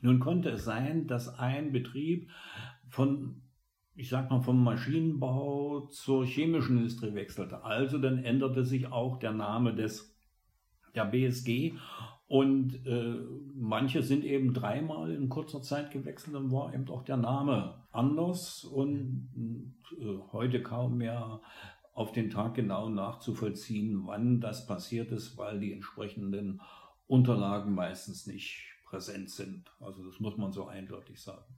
[0.00, 2.30] Nun konnte es sein, dass ein Betrieb
[2.88, 3.42] von
[3.94, 7.62] ich sag mal, vom Maschinenbau zur chemischen Industrie wechselte.
[7.64, 10.14] Also dann änderte sich auch der Name des
[10.94, 11.74] der BSG
[12.26, 13.16] und äh,
[13.54, 18.64] manche sind eben dreimal in kurzer Zeit gewechselt und war eben auch der Name anders
[18.64, 19.28] und
[19.98, 21.40] äh, heute kaum mehr
[21.92, 26.60] auf den Tag genau nachzuvollziehen, wann das passiert ist, weil die entsprechenden
[27.06, 29.70] Unterlagen meistens nicht präsent sind.
[29.80, 31.54] Also das muss man so eindeutig sagen.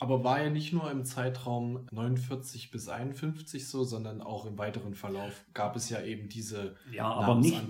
[0.00, 4.94] Aber war ja nicht nur im Zeitraum 49 bis 51 so, sondern auch im weiteren
[4.94, 7.60] Verlauf gab es ja eben diese ja, aber nicht,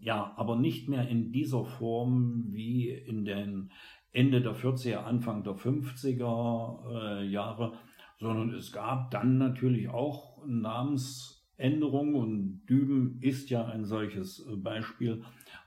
[0.00, 3.70] ja, aber nicht mehr in dieser Form wie in den
[4.12, 7.74] Ende der 40er, Anfang der 50er äh, Jahre,
[8.18, 10.42] sondern es gab dann natürlich auch
[11.58, 15.22] Namensänderungen und Düben ist ja ein solches äh, Beispiel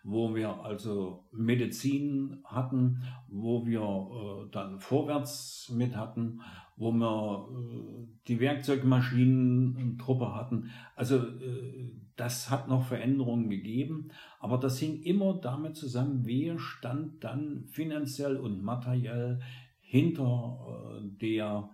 [0.09, 6.39] wo wir also Medizin hatten, wo wir äh, dann vorwärts mit hatten,
[6.77, 10.69] wo wir äh, die Werkzeugmaschinentruppe hatten.
[10.95, 14.07] Also äh, das hat noch Veränderungen gegeben,
[14.39, 19.41] aber das hing immer damit zusammen, wer stand dann finanziell und materiell
[19.81, 21.69] hinter äh, der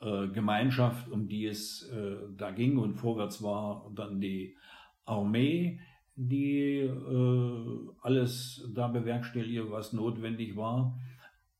[0.00, 4.56] Gemeinschaft, um die es äh, da ging und vorwärts war dann die
[5.04, 5.80] Armee,
[6.14, 10.98] die äh, alles da bewerkstellige, was notwendig war.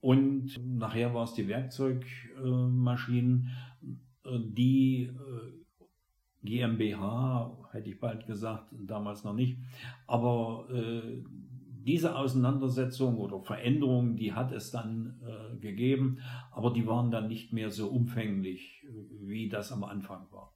[0.00, 3.50] Und nachher war es die Werkzeugmaschinen,
[4.24, 5.52] äh, die äh,
[6.44, 9.58] GmbH, hätte ich bald gesagt, damals noch nicht.
[10.06, 11.24] Aber äh,
[11.88, 16.18] diese Auseinandersetzung oder Veränderung, die hat es dann äh, gegeben,
[16.52, 18.86] aber die waren dann nicht mehr so umfänglich,
[19.22, 20.54] wie das am Anfang war.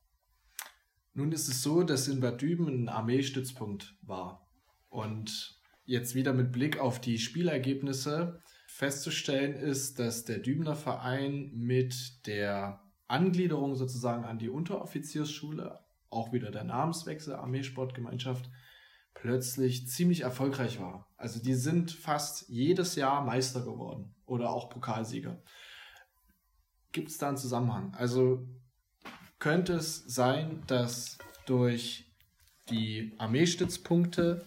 [1.14, 4.46] Nun ist es so, dass in Bad Düben ein Armeestützpunkt war.
[4.90, 12.26] Und jetzt wieder mit Blick auf die Spielergebnisse festzustellen ist, dass der Dübener Verein mit
[12.26, 18.50] der Angliederung sozusagen an die Unteroffiziersschule, auch wieder der Namenswechsel Armeesportgemeinschaft,
[19.22, 21.08] plötzlich ziemlich erfolgreich war.
[21.16, 25.40] Also die sind fast jedes Jahr Meister geworden oder auch Pokalsieger.
[26.90, 27.94] Gibt es da einen Zusammenhang?
[27.94, 28.48] Also
[29.38, 32.12] könnte es sein, dass durch
[32.68, 34.44] die Armeestützpunkte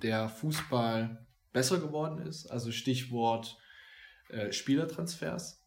[0.00, 2.46] der Fußball besser geworden ist?
[2.46, 3.58] Also Stichwort
[4.28, 5.59] äh, Spielertransfers?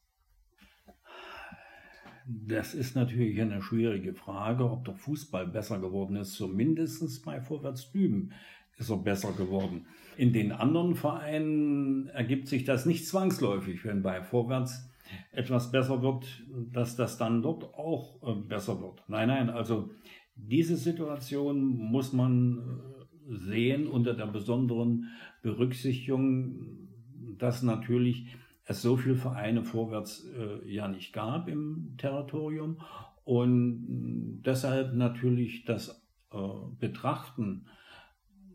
[2.25, 6.33] Das ist natürlich eine schwierige Frage, ob der Fußball besser geworden ist.
[6.33, 8.31] Zumindest bei Vorwärts Düben
[8.77, 9.85] ist er besser geworden.
[10.17, 14.89] In den anderen Vereinen ergibt sich das nicht zwangsläufig, wenn bei Vorwärts
[15.31, 16.25] etwas besser wird,
[16.71, 19.03] dass das dann dort auch äh, besser wird.
[19.07, 19.91] Nein, nein, also
[20.35, 25.09] diese Situation muss man äh, sehen unter der besonderen
[25.41, 26.89] Berücksichtigung,
[27.37, 32.77] dass natürlich es so viele Vereine vorwärts äh, ja nicht gab im Territorium
[33.25, 36.37] und deshalb natürlich das äh,
[36.79, 37.65] Betrachten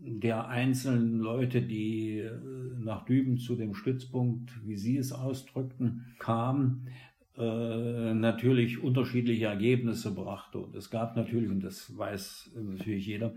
[0.01, 2.31] der einzelnen Leute, die äh,
[2.79, 6.89] nach Düben zu dem Stützpunkt, wie Sie es ausdrückten, kamen,
[7.37, 10.59] äh, natürlich unterschiedliche Ergebnisse brachte.
[10.59, 13.35] Und es gab natürlich, und das weiß natürlich jeder,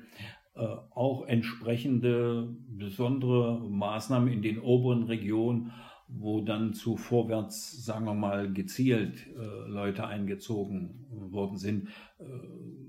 [0.55, 5.71] äh, auch entsprechende besondere Maßnahmen in den oberen Regionen,
[6.13, 11.87] wo dann zu vorwärts, sagen wir mal, gezielt äh, Leute eingezogen worden sind.
[12.19, 12.23] Äh,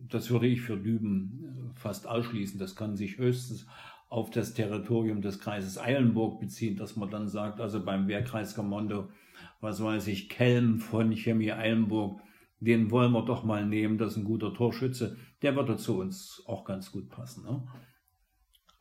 [0.09, 2.59] das würde ich für Düben äh, fast ausschließen.
[2.59, 3.67] Das kann sich höchstens
[4.09, 9.09] auf das Territorium des Kreises Eilenburg beziehen, dass man dann sagt, also beim Wehrkreiskommando,
[9.61, 12.21] was weiß ich, Kelm von Chemie Eilenburg,
[12.61, 16.43] den wollen wir doch mal nehmen, das ist ein guter Torschütze, der würde zu uns
[16.47, 17.45] auch ganz gut passen.
[17.45, 17.63] Ne?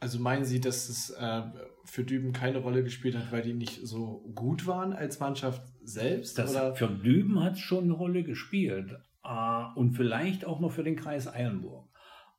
[0.01, 1.43] Also meinen Sie, dass es äh,
[1.85, 6.39] für Düben keine Rolle gespielt hat, weil die nicht so gut waren als Mannschaft selbst?
[6.39, 6.75] Das, oder?
[6.75, 8.99] Für Düben hat es schon eine Rolle gespielt.
[9.23, 11.87] Äh, und vielleicht auch noch für den Kreis Eilenburg.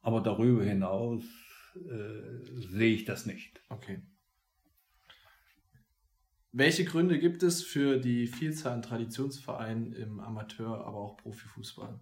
[0.01, 1.22] Aber darüber hinaus
[1.77, 3.62] äh, sehe ich das nicht.
[3.68, 4.03] Okay.
[6.51, 12.01] Welche Gründe gibt es für die Vielzahl an Traditionsvereinen im Amateur, aber auch Profifußball?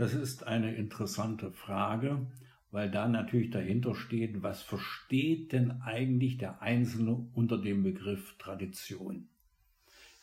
[0.00, 2.26] Das ist eine interessante Frage,
[2.70, 9.28] weil da natürlich dahinter steht, was versteht denn eigentlich der Einzelne unter dem Begriff Tradition?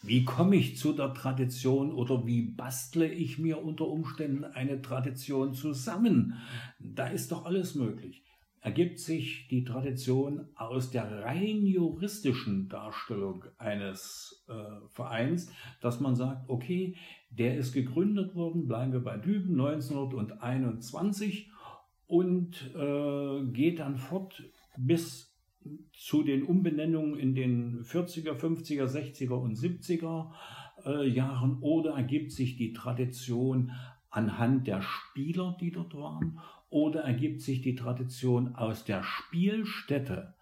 [0.02, 5.54] Wie komme ich zu der Tradition oder wie bastle ich mir unter Umständen eine Tradition
[5.54, 6.34] zusammen?
[6.80, 8.24] Da ist doch alles möglich.
[8.62, 14.54] Ergibt sich die Tradition aus der rein juristischen Darstellung eines äh,
[14.90, 16.96] Vereins, dass man sagt, okay,
[17.30, 21.52] der ist gegründet worden, bleiben wir bei Düben 1921
[22.08, 24.44] und äh, geht dann fort
[24.78, 25.34] bis
[25.94, 30.32] zu den Umbenennungen in den 40er, 50er, 60er und 70er
[30.86, 33.72] äh, Jahren oder ergibt sich die Tradition
[34.10, 36.40] anhand der Spieler, die dort waren,
[36.70, 40.34] oder ergibt sich die Tradition aus der Spielstätte,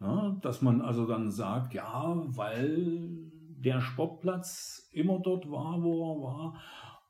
[0.00, 6.22] ja, dass man also dann sagt, ja, weil der Sportplatz immer dort war, wo er
[6.22, 6.60] war.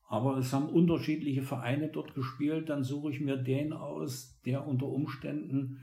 [0.08, 2.68] Aber es haben unterschiedliche Vereine dort gespielt.
[2.68, 5.80] Dann suche ich mir den aus, der unter Umständen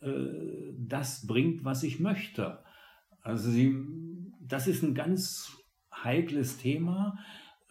[0.00, 2.60] äh, das bringt, was ich möchte.
[3.22, 3.74] Also sie,
[4.40, 5.56] das ist ein ganz
[5.92, 7.18] heikles Thema,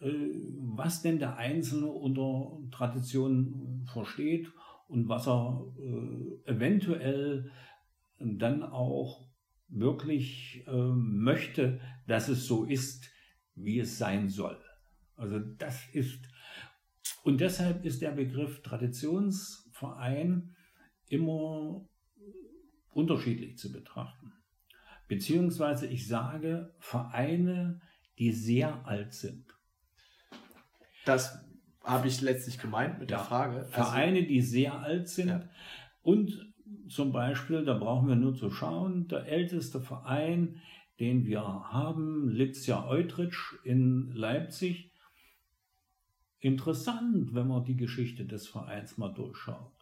[0.00, 0.10] äh,
[0.58, 4.52] was denn der Einzelne unter Tradition versteht
[4.92, 7.50] und was er äh, eventuell
[8.18, 9.26] dann auch
[9.68, 13.10] wirklich äh, möchte, dass es so ist,
[13.54, 14.62] wie es sein soll.
[15.16, 16.28] Also das ist,
[17.24, 20.54] und deshalb ist der Begriff Traditionsverein
[21.08, 21.88] immer
[22.90, 24.34] unterschiedlich zu betrachten.
[25.08, 27.80] Beziehungsweise ich sage Vereine,
[28.18, 29.46] die sehr alt sind.
[31.06, 31.48] Das
[31.84, 33.56] habe ich letztlich gemeint mit ja, der Frage.
[33.58, 35.48] Also Vereine, die sehr alt sind ja.
[36.02, 36.52] und
[36.88, 40.60] zum Beispiel, da brauchen wir nur zu schauen, der älteste Verein,
[41.00, 44.90] den wir haben, Lipsia Eutrich in Leipzig.
[46.38, 49.72] Interessant, wenn man die Geschichte des Vereins mal durchschaut.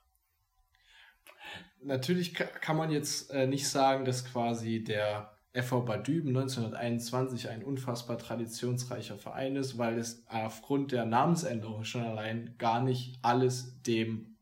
[1.82, 7.64] Natürlich kann man jetzt äh, nicht sagen, dass quasi der FV Bad Düben 1921 ein
[7.64, 14.36] unfassbar traditionsreicher Verein ist, weil es aufgrund der Namensänderung schon allein gar nicht alles dem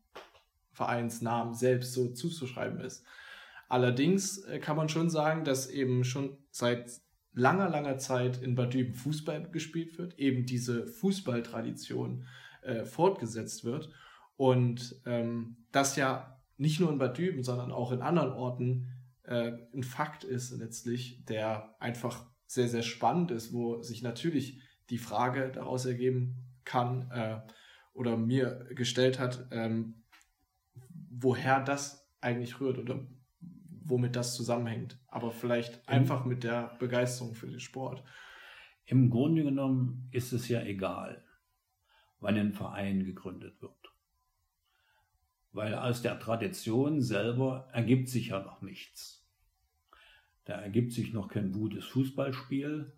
[0.71, 3.03] Vereinsnamen selbst so zuzuschreiben ist.
[3.69, 6.91] Allerdings äh, kann man schon sagen, dass eben schon seit
[7.33, 12.25] langer, langer Zeit in Bad Düben Fußball gespielt wird, eben diese Fußballtradition
[12.61, 13.89] äh, fortgesetzt wird
[14.37, 18.98] und ähm, das ja nicht nur in Bad Düben, sondern auch in anderen Orten
[19.29, 24.97] äh, ein Fakt ist letztlich, der einfach sehr, sehr spannend ist, wo sich natürlich die
[24.97, 27.41] Frage daraus ergeben kann äh,
[27.93, 30.03] oder mir gestellt hat, ähm,
[31.11, 33.05] woher das eigentlich rührt oder
[33.83, 34.99] womit das zusammenhängt.
[35.07, 38.03] Aber vielleicht einfach mit der Begeisterung für den Sport.
[38.85, 41.23] Im Grunde genommen ist es ja egal,
[42.19, 43.93] wann ein Verein gegründet wird.
[45.51, 49.18] Weil aus der Tradition selber ergibt sich ja noch nichts.
[50.49, 52.91] Da ergibt sich noch kein gutes Fußballspiel,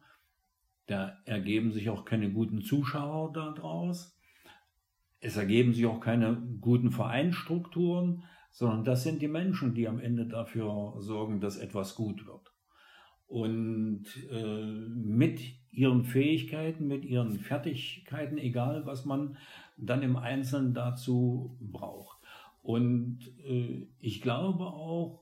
[0.86, 4.18] da ergeben sich auch keine guten Zuschauer daraus.
[5.20, 10.28] Es ergeben sich auch keine guten Vereinsstrukturen, sondern das sind die Menschen, die am Ende
[10.28, 12.54] dafür sorgen, dass etwas gut wird.
[13.28, 15.42] Und äh, mit
[15.72, 19.36] ihren Fähigkeiten, mit ihren Fertigkeiten, egal was man
[19.76, 22.18] dann im Einzelnen dazu braucht.
[22.62, 25.21] Und äh, ich glaube auch,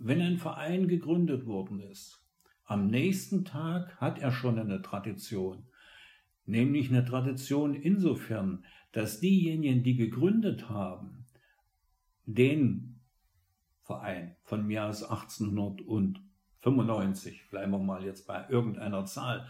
[0.00, 2.26] wenn ein Verein gegründet worden ist,
[2.64, 5.66] am nächsten Tag hat er schon eine Tradition.
[6.46, 11.26] Nämlich eine Tradition insofern, dass diejenigen, die gegründet haben,
[12.24, 13.02] den
[13.82, 19.46] Verein von mir aus 1895, bleiben wir mal jetzt bei irgendeiner Zahl,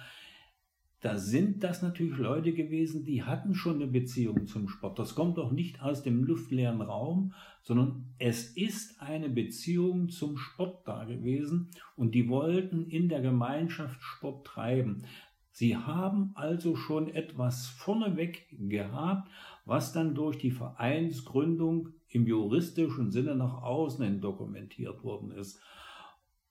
[1.00, 4.98] da sind das natürlich Leute gewesen, die hatten schon eine Beziehung zum Sport.
[4.98, 7.32] Das kommt doch nicht aus dem luftleeren Raum,
[7.62, 14.02] sondern es ist eine Beziehung zum Sport da gewesen und die wollten in der Gemeinschaft
[14.02, 15.04] Sport treiben.
[15.52, 19.30] Sie haben also schon etwas vorneweg gehabt,
[19.64, 25.60] was dann durch die Vereinsgründung im juristischen Sinne nach außen hin dokumentiert worden ist.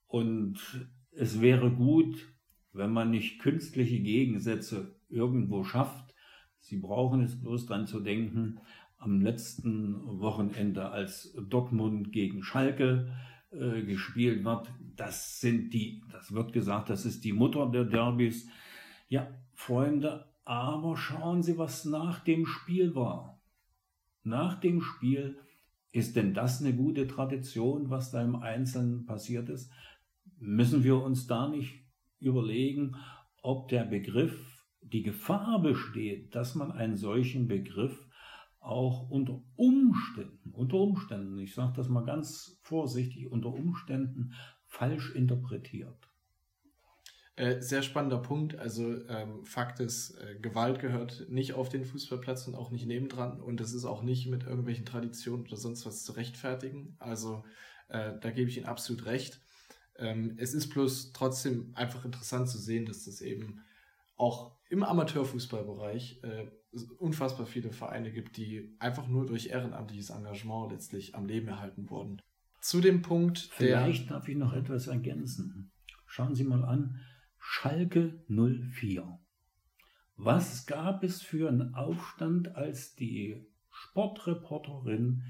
[0.06, 0.58] Und
[1.12, 2.32] es wäre gut,
[2.72, 6.14] wenn man nicht künstliche Gegensätze irgendwo schafft.
[6.60, 8.60] Sie brauchen es bloß dran zu denken,
[8.98, 13.10] am letzten Wochenende, als Dortmund gegen Schalke
[13.50, 18.48] äh, gespielt wird, das sind die, das wird gesagt, das ist die Mutter der Derbys.
[19.08, 23.40] Ja, Freunde, aber schauen Sie, was nach dem Spiel war.
[24.22, 25.38] Nach dem Spiel
[25.92, 29.72] ist denn das eine gute Tradition, was da im Einzelnen passiert ist?
[30.38, 31.79] Müssen wir uns da nicht
[32.20, 32.96] überlegen,
[33.42, 38.06] ob der Begriff, die Gefahr besteht, dass man einen solchen Begriff
[38.60, 44.34] auch unter Umständen, unter Umständen, ich sage das mal ganz vorsichtig, unter Umständen
[44.66, 46.10] falsch interpretiert.
[47.36, 48.58] Äh, sehr spannender Punkt.
[48.58, 53.40] Also ähm, Fakt ist, äh, Gewalt gehört nicht auf den Fußballplatz und auch nicht nebendran
[53.40, 56.96] und es ist auch nicht mit irgendwelchen Traditionen oder sonst was zu rechtfertigen.
[56.98, 57.42] Also
[57.88, 59.40] äh, da gebe ich Ihnen absolut recht.
[60.00, 63.60] Ähm, es ist bloß trotzdem einfach interessant zu sehen, dass das eben
[64.16, 66.46] auch im Amateurfußballbereich äh,
[66.98, 72.22] unfassbar viele Vereine gibt, die einfach nur durch ehrenamtliches Engagement letztlich am Leben erhalten wurden.
[72.60, 75.72] Zu dem Punkt, Vielleicht darf ich noch etwas ergänzen.
[76.06, 77.00] Schauen Sie mal an,
[77.38, 79.18] Schalke 04.
[80.16, 85.22] Was gab es für einen Aufstand, als die Sportreporterin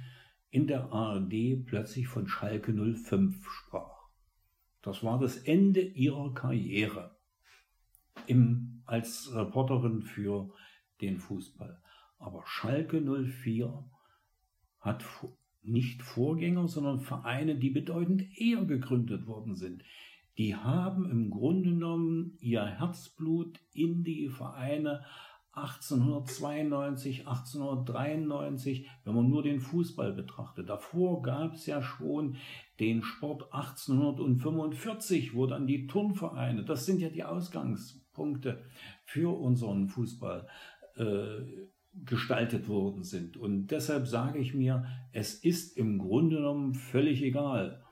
[0.50, 3.99] in der ARD plötzlich von Schalke 05 sprach?
[4.82, 7.16] Das war das Ende ihrer Karriere
[8.26, 10.52] im, als Reporterin für
[11.00, 11.80] den Fußball.
[12.18, 13.84] Aber Schalke 04
[14.80, 15.04] hat
[15.62, 19.84] nicht Vorgänger, sondern Vereine, die bedeutend eher gegründet worden sind.
[20.38, 25.04] Die haben im Grunde genommen ihr Herzblut in die Vereine
[25.62, 30.68] 1892, 1893, wenn man nur den Fußball betrachtet.
[30.68, 32.36] Davor gab es ja schon
[32.78, 38.64] den Sport 1845, wo dann die Turnvereine, das sind ja die Ausgangspunkte
[39.04, 40.46] für unseren Fußball,
[40.96, 43.36] äh, gestaltet worden sind.
[43.36, 47.82] Und deshalb sage ich mir, es ist im Grunde genommen völlig egal,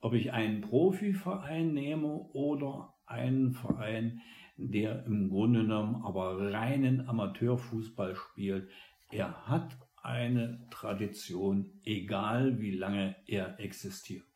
[0.00, 4.20] ob ich einen Profiverein nehme oder einen Verein,
[4.56, 8.70] der im Grunde genommen aber reinen Amateurfußball spielt.
[9.10, 14.26] Er hat eine Tradition, egal wie lange er existiert.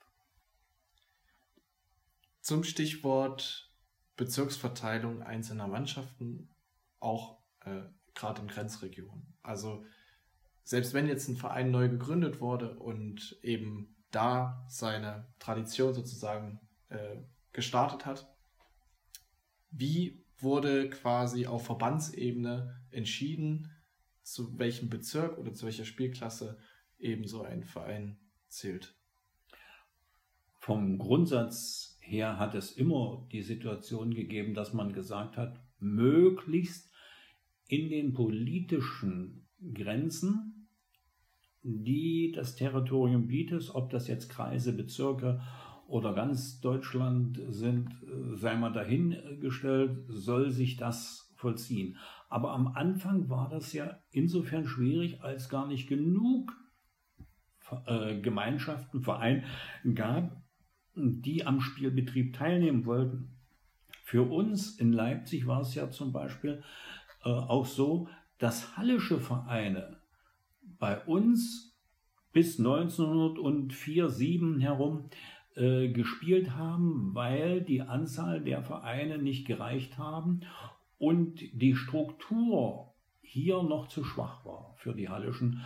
[2.41, 3.73] Zum Stichwort
[4.17, 6.49] Bezirksverteilung einzelner Mannschaften,
[7.01, 7.83] auch äh,
[8.15, 9.35] gerade in Grenzregionen.
[9.43, 9.85] Also
[10.63, 17.17] selbst wenn jetzt ein Verein neu gegründet wurde und eben da seine Tradition sozusagen äh,
[17.53, 18.36] gestartet hat,
[19.71, 23.71] wie wurde quasi auf Verbandsebene entschieden,
[24.23, 26.59] zu welchem Bezirk oder zu welcher Spielklasse
[26.99, 28.95] eben so ein Verein zählt?
[30.59, 36.91] Vom Grundsatz her hat es immer die Situation gegeben, dass man gesagt hat, möglichst
[37.69, 40.69] in den politischen Grenzen,
[41.63, 45.43] die das Territorium bietet, ob das jetzt Kreise, Bezirke
[45.89, 51.97] oder ganz Deutschland sind, äh, sei mal dahingestellt, soll sich das vollziehen.
[52.29, 56.53] Aber am Anfang war das ja insofern schwierig, als gar nicht genug
[57.87, 59.45] äh, Gemeinschaften, Vereine
[59.95, 60.43] gab,
[60.95, 63.37] die am Spielbetrieb teilnehmen wollten.
[64.05, 66.63] Für uns in Leipzig war es ja zum Beispiel
[67.25, 68.09] äh, auch so,
[68.39, 70.01] dass hallische Vereine
[70.79, 71.77] bei uns
[72.33, 75.09] bis 1904, 7 herum
[75.57, 80.41] äh, gespielt haben, weil die Anzahl der Vereine nicht gereicht haben
[80.99, 85.63] und die Struktur hier noch zu schwach war für die Hallischen.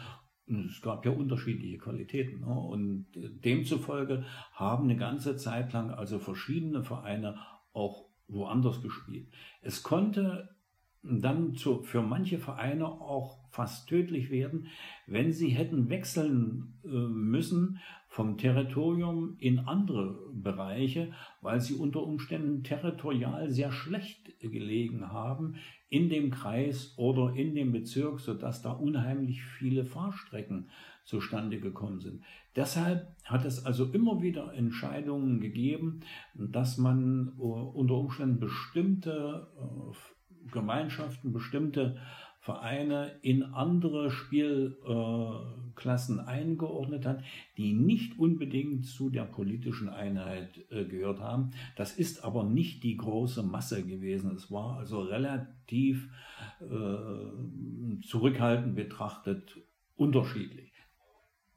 [0.47, 2.41] Es gab ja unterschiedliche Qualitäten.
[2.41, 2.53] Ne?
[2.53, 7.37] Und demzufolge haben eine ganze Zeit lang also verschiedene Vereine
[7.73, 9.29] auch woanders gespielt.
[9.61, 10.57] Es konnte
[11.03, 14.67] dann zu, für manche Vereine auch fast tödlich werden,
[15.07, 17.81] wenn sie hätten wechseln äh, müssen
[18.11, 25.55] vom Territorium in andere Bereiche, weil sie unter Umständen territorial sehr schlecht gelegen haben
[25.91, 30.71] in dem Kreis oder in dem Bezirk, sodass da unheimlich viele Fahrstrecken
[31.05, 32.25] zustande gekommen sind.
[32.57, 36.01] Deshalb hat es also immer wieder Entscheidungen gegeben,
[36.35, 41.97] dass man äh, unter Umständen bestimmte äh, Gemeinschaften, bestimmte
[42.43, 47.23] Vereine in andere Spielklassen eingeordnet hat,
[47.59, 51.51] die nicht unbedingt zu der politischen Einheit äh, gehört haben.
[51.77, 54.35] Das ist aber nicht die große Masse gewesen.
[54.35, 56.09] Es war also relativ
[56.61, 59.59] äh, zurückhaltend betrachtet
[59.97, 60.73] unterschiedlich.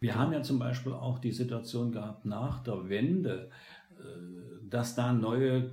[0.01, 3.51] Wir haben ja zum Beispiel auch die Situation gehabt nach der Wende,
[3.91, 5.71] äh, dass da neue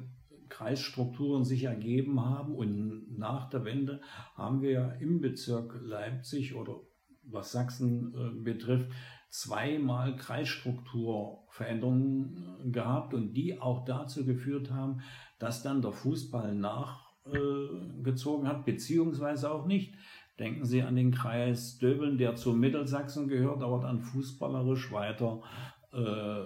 [0.61, 2.55] Kreisstrukturen sich ergeben haben.
[2.55, 4.03] Und nach der Wende
[4.35, 6.81] haben wir im Bezirk Leipzig oder
[7.23, 8.93] was Sachsen äh, betrifft,
[9.31, 15.01] zweimal Kreisstrukturveränderungen gehabt und die auch dazu geführt haben,
[15.39, 19.95] dass dann der Fußball nachgezogen hat, beziehungsweise auch nicht.
[20.39, 25.41] Denken Sie an den Kreis Döbeln, der zu Mittelsachsen gehört, aber dann fußballerisch weiter
[25.93, 26.43] äh,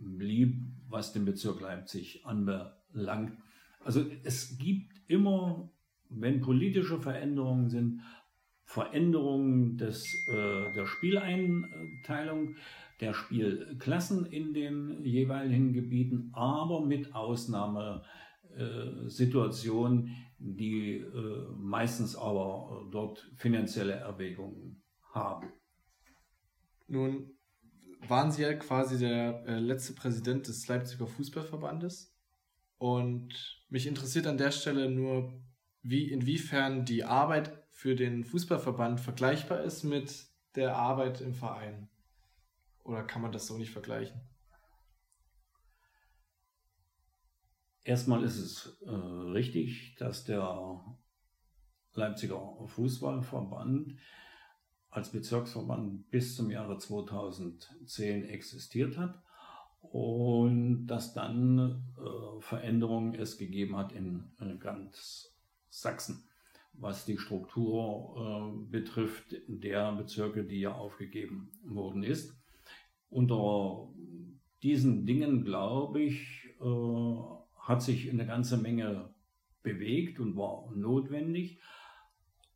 [0.00, 0.56] blieb,
[0.88, 3.32] was den Bezirk Leipzig anbelangt.
[3.80, 5.70] Also es gibt immer,
[6.08, 8.00] wenn politische Veränderungen sind,
[8.64, 12.56] Veränderungen des, äh, der Spieleinteilung,
[13.00, 23.94] der Spielklassen in den jeweiligen Gebieten, aber mit Ausnahmesituationen, die äh, meistens aber dort finanzielle
[23.94, 25.48] Erwägungen haben.
[26.88, 27.38] Nun
[28.06, 32.14] waren Sie ja quasi der äh, letzte Präsident des Leipziger Fußballverbandes
[32.78, 35.32] und mich interessiert an der Stelle nur,
[35.82, 41.88] wie inwiefern die Arbeit für den Fußballverband vergleichbar ist mit der Arbeit im Verein.
[42.84, 44.20] Oder kann man das so nicht vergleichen?
[47.84, 50.84] Erstmal ist es äh, richtig, dass der
[51.94, 53.98] Leipziger Fußballverband
[54.90, 59.22] als Bezirksverband bis zum Jahre 2010 existiert hat
[59.80, 65.34] und dass dann äh, Veränderungen es gegeben hat in, in ganz
[65.70, 66.24] Sachsen,
[66.72, 72.36] was die Struktur äh, betrifft der Bezirke, die ja aufgegeben worden ist.
[73.10, 73.88] Unter
[74.62, 79.14] diesen Dingen, glaube ich, äh, hat sich eine ganze Menge
[79.62, 81.60] bewegt und war notwendig.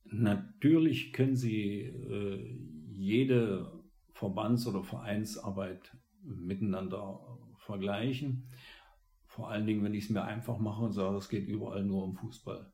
[0.05, 2.59] Natürlich können Sie äh,
[2.91, 3.73] jede
[4.12, 8.49] Verbands- oder Vereinsarbeit miteinander vergleichen.
[9.27, 12.05] Vor allen Dingen, wenn ich es mir einfach mache und sage, es geht überall nur
[12.05, 12.73] um Fußball.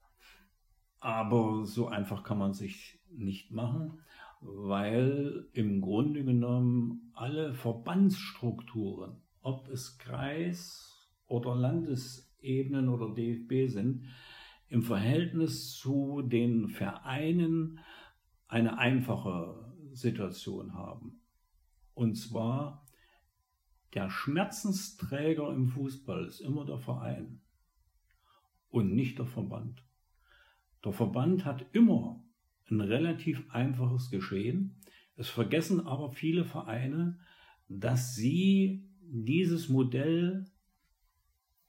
[1.01, 4.01] Aber so einfach kann man sich nicht machen,
[4.41, 14.07] weil im Grunde genommen alle Verbandsstrukturen, ob es Kreis oder Landesebenen oder DFB sind,
[14.69, 17.81] im Verhältnis zu den Vereinen
[18.49, 21.21] eine einfache Situation haben.
[21.95, 22.85] Und zwar
[23.95, 27.41] der Schmerzensträger im Fußball ist immer der Verein
[28.69, 29.83] und nicht der Verband.
[30.85, 32.23] Der Verband hat immer
[32.71, 34.77] ein relativ einfaches Geschehen.
[35.17, 37.19] Es vergessen aber viele Vereine,
[37.69, 40.47] dass sie dieses Modell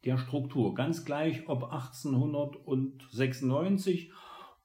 [0.05, 4.11] der Struktur, ganz gleich ob 1896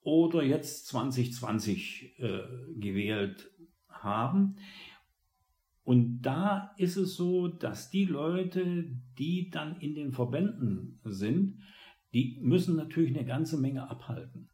[0.03, 2.41] oder jetzt 2020 äh,
[2.77, 3.51] gewählt
[3.89, 4.57] haben,
[5.85, 11.61] und da ist es so, dass die Leute, die dann in den Verbänden sind,
[12.15, 14.49] die müssen natürlich eine ganze Menge abhalten.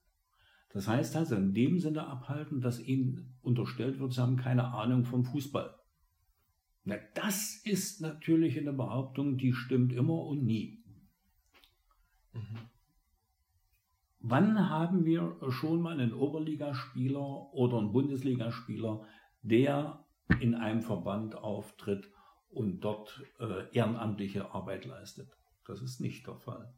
[0.70, 5.05] Das heißt also in dem Sinne abhalten, dass ihnen unterstellt wird, sie haben keine Ahnung
[5.05, 5.74] vom Fußball.
[6.85, 10.83] Na, das ist natürlich eine Behauptung, die stimmt immer und nie.
[12.33, 12.59] Mhm.
[14.20, 19.07] Wann haben wir schon mal einen Oberligaspieler oder einen Bundesligaspieler,
[19.43, 20.05] der
[20.41, 22.11] in einem Verband auftritt
[22.51, 25.37] und dort äh, ehrenamtliche Arbeit leistet.
[25.66, 26.74] Das ist nicht der Fall.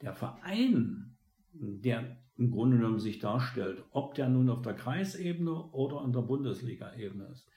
[0.00, 1.16] Der Verein,
[1.52, 6.22] der im Grunde genommen sich darstellt, ob der nun auf der Kreisebene oder an der
[6.22, 7.48] Bundesliga-Ebene ist,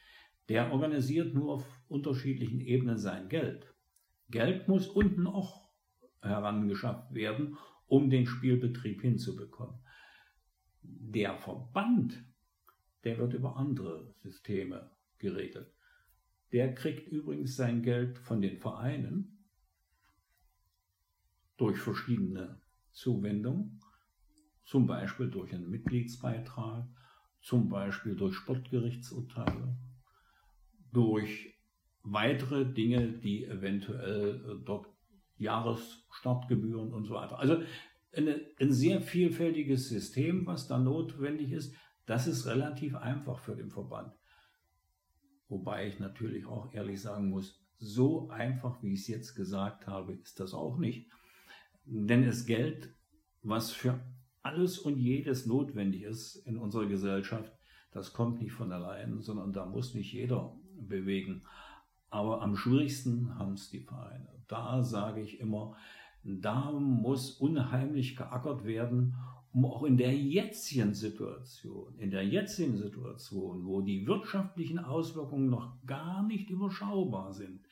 [0.50, 3.74] der organisiert nur auf unterschiedlichen Ebenen sein Geld.
[4.30, 5.70] Geld muss unten auch
[6.22, 7.58] herangeschafft werden,
[7.88, 9.80] um den Spielbetrieb hinzubekommen.
[10.82, 12.24] Der Verband
[13.06, 15.72] der wird über andere Systeme geregelt.
[16.52, 19.46] Der kriegt übrigens sein Geld von den Vereinen
[21.58, 23.80] durch verschiedene Zuwendungen
[24.66, 26.88] zum Beispiel durch einen Mitgliedsbeitrag,
[27.42, 29.78] zum Beispiel durch Sportgerichtsurteile,
[30.92, 31.54] durch
[32.02, 34.88] weitere Dinge, die eventuell äh, dort
[35.38, 37.38] Jahresstartgebühren und so weiter.
[37.40, 37.62] Also
[38.14, 41.76] eine, ein sehr vielfältiges System, was da notwendig ist.
[42.06, 44.14] Das ist relativ einfach für den Verband.
[45.48, 50.14] Wobei ich natürlich auch ehrlich sagen muss, so einfach, wie ich es jetzt gesagt habe,
[50.14, 51.10] ist das auch nicht.
[51.86, 52.96] Denn es Geld,
[53.44, 54.00] was für
[54.42, 57.52] alles und jedes notwendig ist in unserer Gesellschaft,
[57.92, 61.44] das kommt nicht von allein, sondern da muss nicht jeder bewegen.
[62.10, 64.28] Aber am schwierigsten haben es die Vereine.
[64.48, 65.76] Da sage ich immer,
[66.24, 69.16] da muss unheimlich geackert werden,
[69.64, 76.24] auch in der jetzigen Situation, in der jetzigen Situation, wo die wirtschaftlichen Auswirkungen noch gar
[76.24, 77.66] nicht überschaubar sind,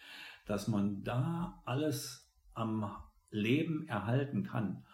[0.46, 2.90] dass man da alles am
[3.32, 4.86] Leben erhalten kann.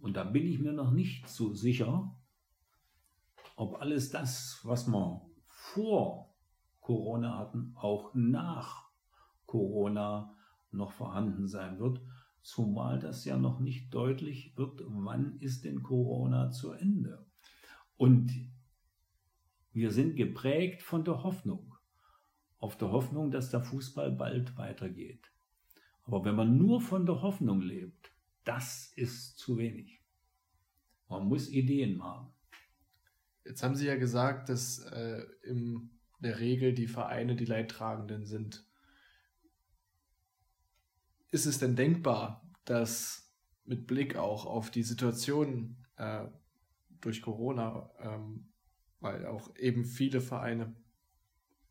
[0.00, 2.14] Und da bin ich mir noch nicht so sicher,
[3.56, 6.34] ob alles das, was wir vor
[6.80, 8.88] Corona hatten, auch nach
[9.46, 10.34] Corona
[10.70, 12.00] noch vorhanden sein wird.
[12.42, 17.24] Zumal das ja noch nicht deutlich wird, wann ist denn Corona zu Ende.
[17.96, 18.32] Und
[19.72, 21.74] wir sind geprägt von der Hoffnung,
[22.58, 25.30] auf der Hoffnung, dass der Fußball bald weitergeht.
[26.04, 28.12] Aber wenn man nur von der Hoffnung lebt,
[28.44, 30.02] das ist zu wenig.
[31.08, 32.32] Man muss Ideen haben.
[33.44, 35.90] Jetzt haben Sie ja gesagt, dass äh, in
[36.20, 38.66] der Regel die Vereine die Leidtragenden sind.
[41.32, 43.32] Ist es denn denkbar, dass
[43.64, 46.26] mit Blick auch auf die Situation äh,
[47.00, 48.52] durch Corona, ähm,
[49.00, 50.76] weil auch eben viele Vereine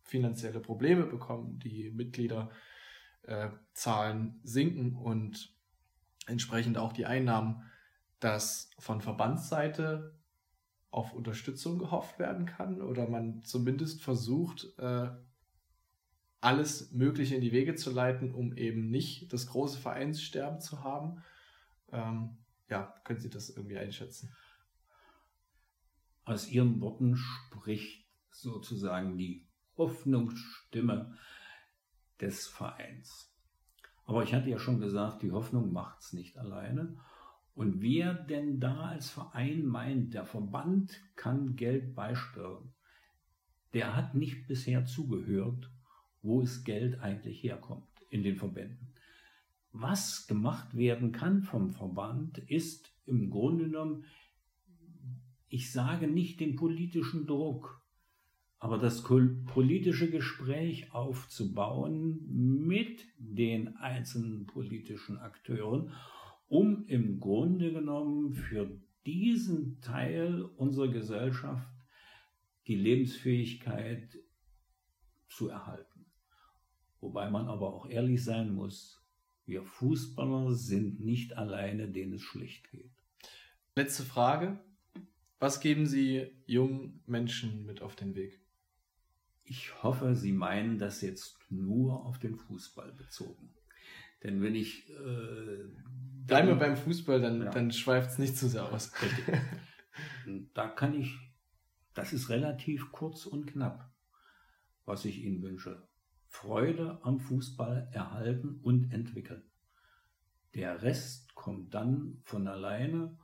[0.01, 2.51] finanzielle Probleme bekommen, die Mitgliederzahlen
[3.23, 5.55] äh, sinken und
[6.25, 7.63] entsprechend auch die Einnahmen,
[8.19, 10.19] dass von Verbandsseite
[10.89, 15.11] auf Unterstützung gehofft werden kann oder man zumindest versucht, äh,
[16.41, 21.23] alles Mögliche in die Wege zu leiten, um eben nicht das große Vereinssterben zu haben.
[21.91, 22.37] Ähm,
[22.67, 24.33] ja, können Sie das irgendwie einschätzen?
[26.25, 31.15] Aus Ihren Worten spricht sozusagen die Hoffnungsstimme
[32.19, 33.31] des Vereins.
[34.05, 36.97] Aber ich hatte ja schon gesagt, die Hoffnung macht es nicht alleine.
[37.53, 42.73] Und wer denn da als Verein meint, der Verband kann Geld beisteuern,
[43.73, 45.70] der hat nicht bisher zugehört,
[46.21, 48.93] wo es Geld eigentlich herkommt in den Verbänden.
[49.71, 54.05] Was gemacht werden kann vom Verband, ist im Grunde genommen,
[55.47, 57.81] ich sage nicht den politischen Druck,
[58.59, 62.25] aber das politische Gespräch aufzubauen
[62.65, 65.91] mit den einzelnen politischen Akteuren
[66.51, 68.69] um im Grunde genommen für
[69.05, 71.65] diesen Teil unserer Gesellschaft
[72.67, 74.19] die Lebensfähigkeit
[75.29, 75.90] zu erhalten.
[77.01, 79.03] Wobei man aber auch ehrlich sein muss,
[79.45, 82.91] wir Fußballer sind nicht alleine, denen es schlecht geht.
[83.75, 84.59] Letzte Frage.
[85.39, 88.39] Was geben Sie jungen Menschen mit auf den Weg?
[89.43, 93.51] Ich hoffe, Sie meinen das jetzt nur auf den Fußball bezogen.
[94.23, 95.65] Denn wenn ich äh,
[96.27, 97.49] Bleiben wir beim Fußball, dann, ja.
[97.49, 98.91] dann schweift es nicht zu sehr aus.
[100.53, 101.17] da kann ich,
[101.93, 103.91] das ist relativ kurz und knapp,
[104.85, 105.87] was ich Ihnen wünsche.
[106.31, 109.43] Freude am Fußball erhalten und entwickeln.
[110.55, 113.17] Der Rest kommt dann von alleine.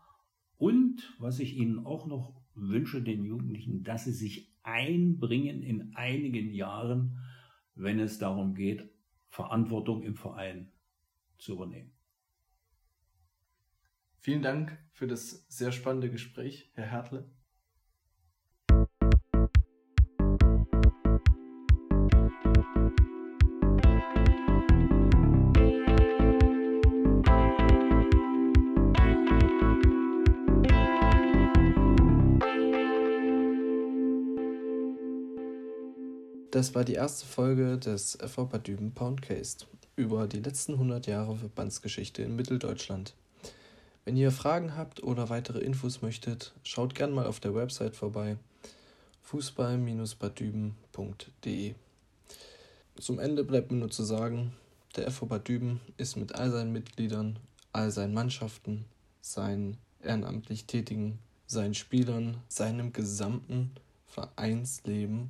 [0.58, 6.54] Und was ich Ihnen auch noch wünsche, den Jugendlichen, dass sie sich einbringen in einigen
[6.54, 7.18] Jahren,
[7.76, 8.90] wenn es darum geht,
[9.30, 10.74] Verantwortung im Verein
[11.38, 11.94] zu übernehmen.
[14.20, 17.32] Vielen Dank für das sehr spannende Gespräch, Herr Hertle.
[36.58, 42.24] Das war die erste Folge des FV Düben Poundcast über die letzten 100 Jahre Verbandsgeschichte
[42.24, 43.14] in Mitteldeutschland.
[44.06, 48.38] Wenn ihr Fragen habt oder weitere Infos möchtet, schaut gern mal auf der Website vorbei
[49.22, 51.76] fußball-badüben.de.
[53.00, 54.52] Zum Ende bleibt mir nur zu sagen,
[54.96, 57.38] der FV Bad Düben ist mit all seinen Mitgliedern,
[57.72, 58.86] all seinen Mannschaften,
[59.22, 63.74] seinen ehrenamtlich Tätigen, seinen Spielern, seinem gesamten
[64.08, 65.30] Vereinsleben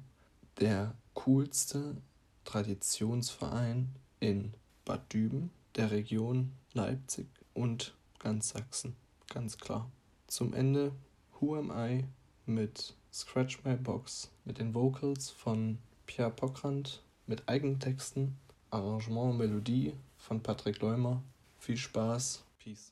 [0.62, 1.98] der coolste
[2.46, 3.90] Traditionsverein
[4.20, 4.54] in
[4.86, 8.96] Bad Düben, der Region Leipzig und ganz Sachsen,
[9.28, 9.90] ganz klar.
[10.28, 10.92] Zum Ende
[11.40, 12.06] Who Am I
[12.46, 18.38] mit Scratch My Box mit den Vocals von Pierre Pockrand mit Eigentexten,
[18.70, 21.24] Arrangement und Melodie von Patrick Leumer.
[21.58, 22.44] Viel Spaß.
[22.60, 22.92] Peace.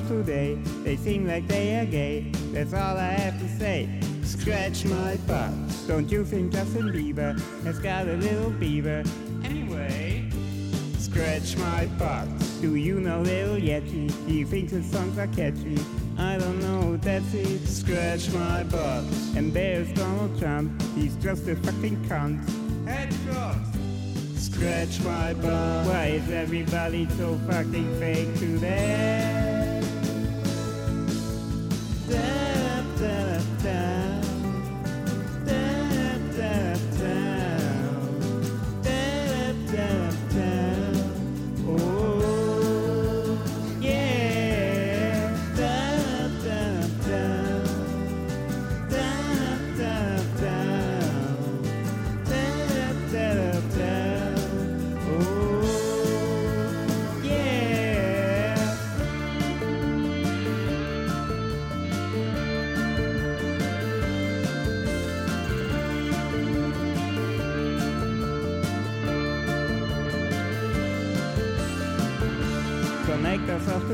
[0.00, 2.30] Today, they sing like they are gay.
[2.52, 3.88] That's all I have to say.
[4.22, 5.52] Scratch my butt.
[5.86, 9.02] Don't you think Justin Bieber has got a little beaver?
[9.44, 10.28] Anyway,
[10.98, 12.28] scratch my butt.
[12.60, 14.10] Do you know Lil Yeti?
[14.26, 15.78] He thinks his songs are catchy.
[16.18, 17.66] I don't know, that's it.
[17.66, 19.04] Scratch my butt.
[19.36, 20.80] And there's Donald Trump.
[20.94, 22.44] He's just a fucking cunt.
[22.84, 23.72] Headshots
[24.42, 25.86] scratch my butt.
[25.86, 29.41] Why is everybody so fucking fake today?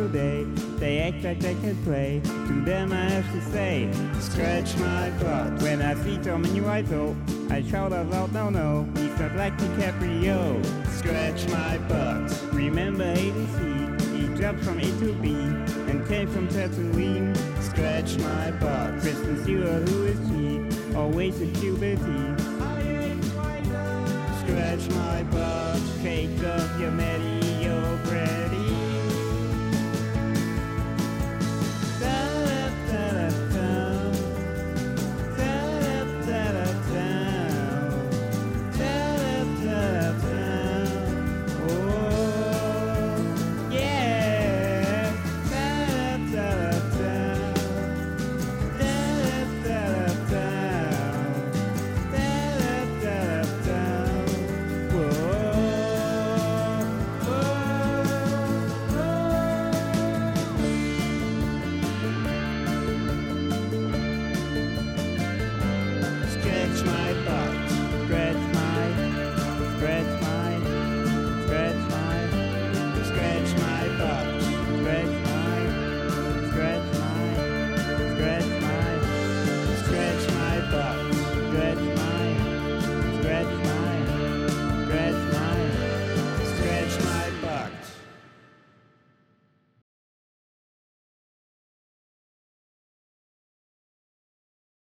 [0.09, 0.45] Today.
[0.79, 2.21] They act like they can play.
[2.25, 3.91] To them I have to say,
[4.21, 5.63] scratch my butt.
[5.63, 7.17] When I see Tommy Wiseau,
[7.51, 10.65] I shout out loud, no, no, he's not like DiCaprio.
[10.87, 12.53] Scratch my butt.
[12.53, 13.59] Remember ABC,
[14.17, 15.31] he jumped from A to B
[15.91, 17.37] and came from Tatooine.
[17.63, 19.01] Scratch my butt.
[19.01, 20.97] Kristen Stewart, who is she?
[20.97, 22.21] Always in puberty.
[24.41, 25.81] Scratch my butt.
[26.03, 27.28] Cake up your Maddie